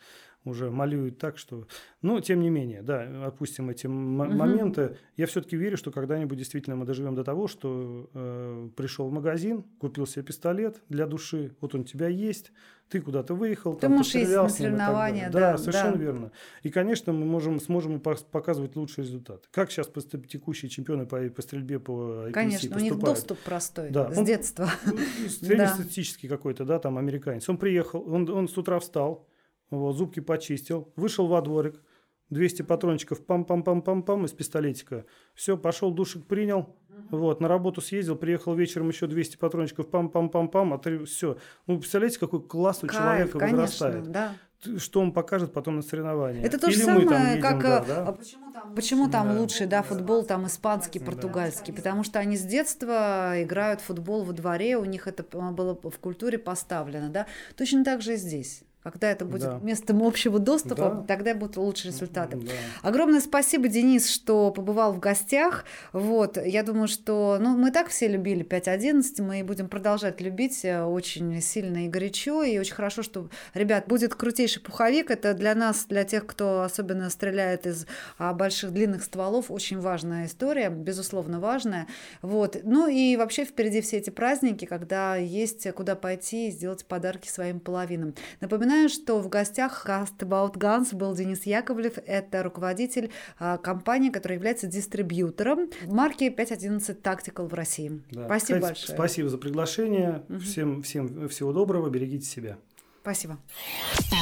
[0.43, 1.67] уже малюет так, что...
[2.01, 3.95] Но, тем не менее, да, опустим эти угу.
[3.95, 4.97] моменты.
[5.17, 9.63] Я все-таки верю, что когда-нибудь действительно мы доживем до того, что э, пришел в магазин,
[9.79, 12.51] купил себе пистолет для души, вот он у тебя есть,
[12.89, 16.03] ты куда-то выехал, ты там можешь на соревнования, да, да, совершенно да.
[16.03, 16.31] верно.
[16.61, 19.47] И, конечно, мы можем, сможем показывать лучшие результаты.
[19.51, 22.91] Как сейчас текущие чемпионы по, по стрельбе по IPC Конечно, поступают.
[22.91, 24.13] у них доступ простой да.
[24.13, 24.69] с он, детства.
[25.29, 27.49] Среднестатистический какой-то, да, там американец.
[27.49, 29.27] Он приехал, он, он с утра встал,
[29.71, 31.81] вот, зубки почистил, вышел во дворик,
[32.30, 35.05] 200 патрончиков, пам-пам-пам-пам-пам из пистолетика.
[35.34, 36.76] Все, пошел душик принял,
[37.11, 41.38] вот, на работу съездил, приехал вечером еще 200 патрончиков, пам-пам-пам-пам, а ты все.
[41.67, 44.11] Ну, представляете, какой класс у Кайф, человека конечно, возрастает.
[44.11, 44.34] Да.
[44.78, 46.43] Что он покажет потом на соревнованиях.
[46.43, 48.07] Это то же Или самое, едем, как да, да?
[48.07, 49.39] А почему там, почему там да.
[49.39, 51.78] лучший да, футбол, там испанский, португальский, да.
[51.78, 55.99] потому что они с детства играют в футбол во дворе, у них это было в
[55.99, 57.09] культуре поставлено.
[57.09, 57.28] Да?
[57.55, 58.63] Точно так же и здесь.
[58.86, 59.59] Когда это будет да.
[59.63, 61.05] местом общего доступа, да.
[61.07, 62.38] тогда будут лучшие результаты.
[62.38, 62.51] Да.
[62.83, 65.65] Огромное спасибо, Денис, что побывал в гостях.
[65.91, 70.83] Вот, я думаю, что ну, мы так все любили 5.11, мы будем продолжать любить э,
[70.83, 72.43] очень сильно и горячо.
[72.43, 75.09] И очень хорошо, что, ребят, будет крутейший пуховик.
[75.09, 77.88] Это для нас, для тех, кто особенно стреляет из
[78.19, 81.88] а, больших длинных стволов, очень важная история, безусловно важная.
[82.21, 82.57] Вот.
[82.61, 87.59] Ну и вообще впереди все эти праздники, когда есть куда пойти и сделать подарки своим
[87.59, 88.13] половинам.
[88.41, 91.93] Напоминаю, Напоминаю, что в гостях Cast About Guns был Денис Яковлев.
[92.05, 93.09] Это руководитель
[93.39, 98.01] а, компании, которая является дистрибьютором марки 511 Tactical в России.
[98.11, 98.26] Да.
[98.26, 98.97] Спасибо Кстати, большое.
[98.97, 100.23] Спасибо за приглашение.
[100.28, 100.39] Угу.
[100.39, 101.89] Всем, всем всего доброго.
[101.89, 102.57] Берегите себя.
[103.01, 103.38] Спасибо.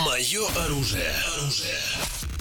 [0.05, 1.09] Мое оружие.
[1.39, 2.32] оружие.